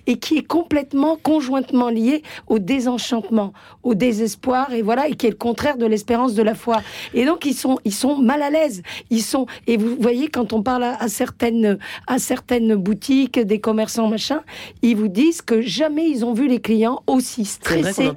[0.07, 3.42] et qui est complètement conjointement liée au désenchantement
[3.83, 6.81] au désespoir et voilà et qui est le contraire de l'espérance de la foi.
[7.13, 8.81] Et donc ils sont ils sont mal à l'aise.
[9.09, 11.77] Ils sont et vous voyez quand on parle à, certaines
[12.07, 14.41] à certaines boutiques, des commerçants machin,
[14.81, 18.11] ils vous disent que jamais ils ont vu les clients aussi stressés,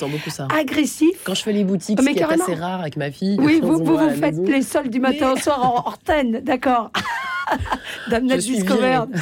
[0.55, 1.23] agressifs.
[1.25, 3.39] Quand je fais les boutiques, mais c'est assez rare avec ma fille.
[3.41, 6.91] Oui, vous vous, vous faites les soldes du matin au soir en hortaine, d'accord.
[8.11, 9.05] Dame Discover.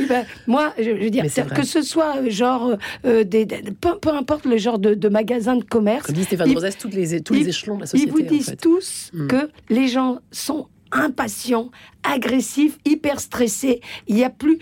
[0.00, 1.24] Eh ben, moi, je, veux dire,
[1.54, 2.72] que ce soit genre,
[3.04, 6.06] euh, des, peu, importe le genre de, magasin de commerce.
[6.06, 8.10] Comme dit Stéphane Rosès, tous les, tous les échelons de la société.
[8.10, 9.26] Ils vous disent tous hmm.
[9.26, 11.70] que les gens sont impatients,
[12.02, 13.80] agressif, hyper stressé.
[14.08, 14.58] Il y a plus,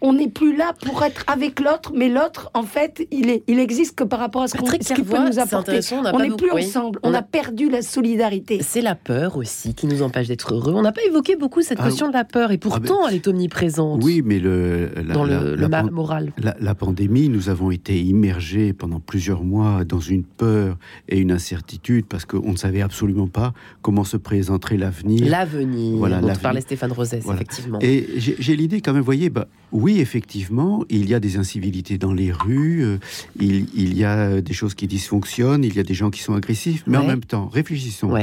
[0.00, 3.58] on n'est plus là pour être avec l'autre, mais l'autre, en fait, il, est, il
[3.58, 5.80] existe que par rapport à ce qu'il peut nous apporter.
[5.92, 6.98] On n'est plus ensemble.
[7.02, 7.22] On, a...
[7.22, 8.60] perdu la solidarité.
[8.62, 10.74] C'est la peur aussi qui nous empêche d'être heureux.
[10.74, 13.16] On n'a pas évoqué beaucoup cette ah, notion de la peur, et pourtant, ah, elle
[13.16, 14.02] est omniprésente.
[14.02, 15.56] Oui, mais le, dans le,
[15.90, 16.32] moral.
[16.38, 20.76] La, pandémie, nous avons été immergés pendant plusieurs mois dans une peur
[21.08, 23.52] et une incertitude parce qu'on ne savait absolument pas
[23.82, 25.28] comment se présenterait l'avenir.
[25.28, 25.98] L'avenir.
[25.98, 27.78] Voilà, parlait Stéphane Rosès, effectivement.
[27.82, 31.98] Et j'ai l'idée quand même, vous voyez, bah, oui, effectivement, il y a des incivilités
[31.98, 32.98] dans les rues, euh,
[33.38, 36.32] il, il, y a des choses qui dysfonctionnent, il y a des gens qui sont
[36.32, 38.14] agressifs, mais en même temps, réfléchissons.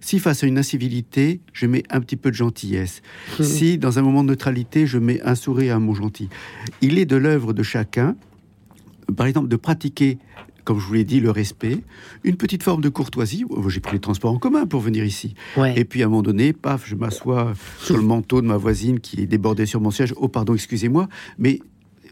[0.00, 3.02] Si face à une incivilité, je mets un petit peu de gentillesse,
[3.38, 3.44] hum.
[3.44, 6.30] si dans un moment de neutralité, je mets un sourire à un mot gentil,
[6.80, 8.16] il est de l'œuvre de chacun
[9.16, 10.18] par exemple, de pratiquer
[10.68, 11.78] comme je vous l'ai dit, le respect,
[12.24, 13.46] une petite forme de courtoisie.
[13.48, 15.32] Oh, j'ai pris les transports en commun pour venir ici.
[15.74, 19.00] Et puis à un moment donné, paf, je m'assois sur le manteau de ma voisine
[19.00, 20.12] qui est débordée sur mon siège.
[20.18, 21.08] Oh, pardon, excusez-moi,
[21.38, 21.60] mais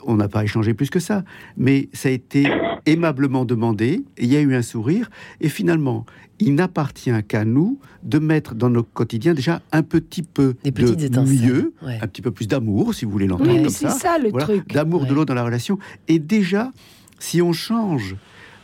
[0.06, 1.22] on n'a pas échangé plus que ça.
[1.58, 2.50] Mais ça a été
[2.86, 5.10] aimablement demandé, il y a eu un sourire,
[5.42, 6.06] et finalement,
[6.38, 11.74] il n'appartient qu'à nous de mettre dans notre quotidien déjà un petit peu de mieux,
[11.82, 13.90] un petit peu plus d'amour, si vous voulez l'entendre comme ça.
[13.90, 14.72] c'est ça le truc.
[14.72, 15.78] D'amour de l'autre dans la relation.
[16.08, 16.70] Et déjà,
[17.18, 18.16] si on change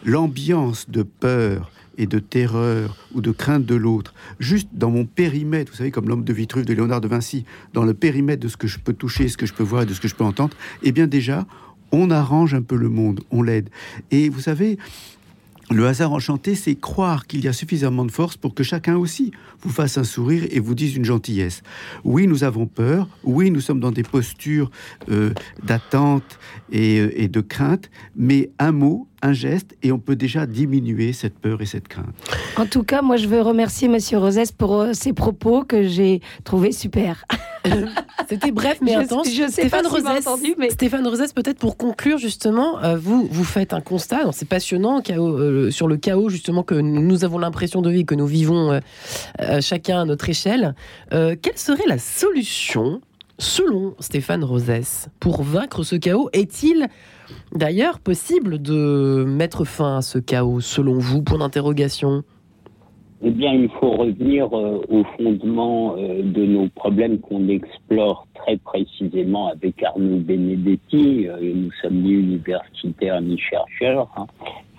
[0.04, 5.70] l'ambiance de peur et de terreur ou de crainte de l'autre, juste dans mon périmètre,
[5.72, 7.44] vous savez, comme l'homme de Vitruve de Léonard de Vinci,
[7.74, 9.86] dans le périmètre de ce que je peux toucher, ce que je peux voir et
[9.86, 11.46] de ce que je peux entendre, eh bien déjà,
[11.90, 13.68] on arrange un peu le monde, on l'aide.
[14.10, 14.78] Et vous savez,
[15.70, 19.32] le hasard enchanté, c'est croire qu'il y a suffisamment de force pour que chacun aussi
[19.62, 21.62] vous fasse un sourire et vous dise une gentillesse.
[22.04, 24.70] Oui, nous avons peur, oui, nous sommes dans des postures
[25.10, 25.32] euh,
[25.62, 26.38] d'attente
[26.74, 31.38] euh, et de crainte, mais un mot, un geste et on peut déjà diminuer cette
[31.38, 32.14] peur et cette crainte.
[32.56, 36.20] En tout cas, moi je veux remercier Monsieur Rosès pour euh, ses propos que j'ai
[36.44, 37.24] trouvé super.
[38.28, 39.28] C'était bref mais intense.
[39.28, 43.44] Je sais Stéphane pas entendu, mais Stéphane Rosès, peut-être pour conclure justement, euh, vous vous
[43.44, 47.90] faites un constat, c'est passionnant euh, sur le chaos justement que nous avons l'impression de
[47.90, 48.80] vivre, que nous vivons
[49.60, 50.74] chacun à notre échelle.
[51.10, 53.00] quelle serait la solution
[53.38, 56.28] selon Stéphane Rosès pour vaincre ce chaos?
[56.32, 56.88] Est-il
[57.54, 62.24] D'ailleurs, possible de mettre fin à ce chaos, selon vous, pour d'interrogation
[63.24, 68.56] eh bien, il faut revenir euh, au fondement euh, de nos problèmes qu'on explore très
[68.56, 71.28] précisément avec Arnaud Benedetti.
[71.28, 74.08] Euh, nous sommes ni universitaires ni chercheurs.
[74.16, 74.26] Hein.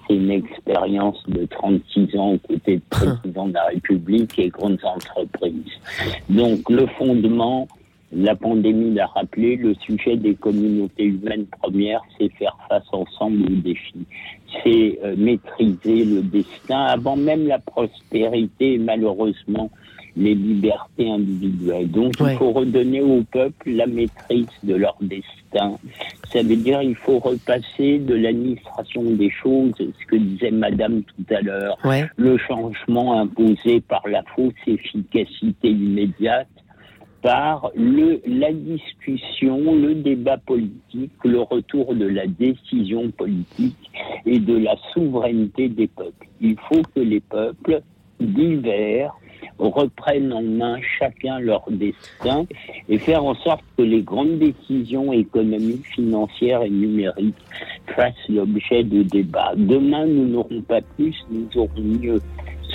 [0.05, 4.79] C'est une expérience de 36 ans aux côtés du président de la République et grandes
[4.83, 5.79] entreprises.
[6.27, 7.69] Donc, le fondement,
[8.15, 13.61] la pandémie l'a rappelé, le sujet des communautés humaines premières, c'est faire face ensemble aux
[13.61, 14.05] défis.
[14.63, 19.71] C'est euh, maîtriser le destin avant même la prospérité et malheureusement
[20.15, 21.89] les libertés individuelles.
[21.89, 25.79] Donc il faut redonner au peuple la maîtrise de leur destin.
[26.31, 31.33] Ça veut dire il faut repasser de l'administration des choses, ce que disait Madame tout
[31.33, 31.77] à l'heure,
[32.15, 36.47] le changement imposé par la fausse efficacité immédiate
[37.23, 43.89] par la discussion, le débat politique, le retour de la décision politique
[44.25, 46.27] et de la souveraineté des peuples.
[46.41, 47.81] Il faut que les peuples
[48.19, 49.13] divers
[49.57, 52.45] reprennent en main chacun leur destin
[52.89, 57.35] et faire en sorte que les grandes décisions économiques, financières et numériques
[57.95, 59.53] fassent l'objet de débats.
[59.55, 62.21] Demain, nous n'aurons pas plus, nous aurons mieux.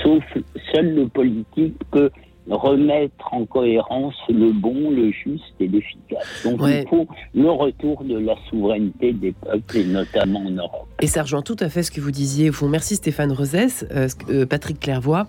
[0.02, 0.24] Sauf
[0.72, 2.10] seul le politique peut
[2.50, 6.42] remettre en cohérence le bon, le juste et l'efficace.
[6.44, 10.88] Donc il faut le retour de la souveraineté des peuples, et notamment en Europe.
[11.00, 12.50] Et ça rejoint tout à fait ce que vous disiez.
[12.50, 15.26] Au fond, merci Stéphane Rosès, euh, euh, Patrick Clairvoy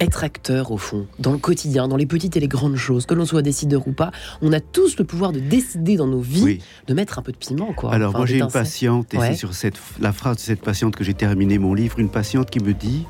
[0.00, 3.14] être acteur au fond, dans le quotidien, dans les petites et les grandes choses, que
[3.14, 6.60] l'on soit décideur ou pas, on a tous le pouvoir de décider dans nos vies
[6.86, 7.72] de mettre un peu de piment.
[7.72, 7.92] Quoi.
[7.92, 11.02] Alors moi j'ai une patiente, et c'est sur cette, la phrase de cette patiente que
[11.02, 13.06] j'ai terminé mon livre, une patiente qui me dit,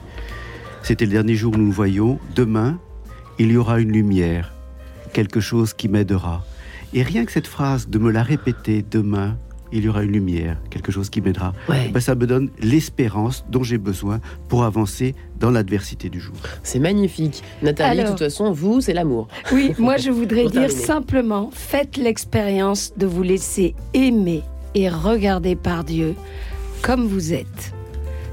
[0.83, 2.79] c'était le dernier jour où nous nous voyons, demain,
[3.39, 4.53] il y aura une lumière,
[5.13, 6.45] quelque chose qui m'aidera.
[6.95, 9.37] Et rien que cette phrase de me la répéter demain,
[9.71, 11.53] il y aura une lumière, quelque chose qui m'aidera.
[11.69, 16.35] Ben, ça me donne l'espérance dont j'ai besoin pour avancer dans l'adversité du jour.
[16.63, 17.43] C'est magnifique.
[17.63, 19.29] Nathalie, de toute façon, vous, c'est l'amour.
[19.53, 24.43] Oui, moi je voudrais dire simplement, faites l'expérience de vous laisser aimer
[24.75, 26.15] et regarder par Dieu
[26.83, 27.75] comme vous êtes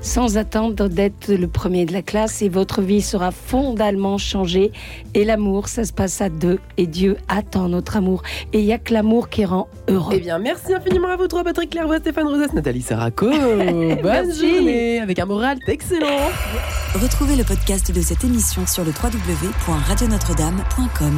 [0.06, 4.72] sans attendre d'être le premier de la classe et votre vie sera fondamentalement changée.
[5.14, 8.24] Et l'amour, ça se passe à deux et Dieu attend notre amour.
[8.54, 10.14] Et il n'y a que l'amour qui rend heureux.
[10.16, 13.26] Eh bien, merci infiniment à vous trois, Patrick Clairvoy, Stéphane Rosas, Nathalie Saraco.
[13.30, 16.30] Bonne journée avec un moral excellent.
[16.94, 21.14] Retrouvez le podcast de cette émission sur le www.radionotre-dame.com.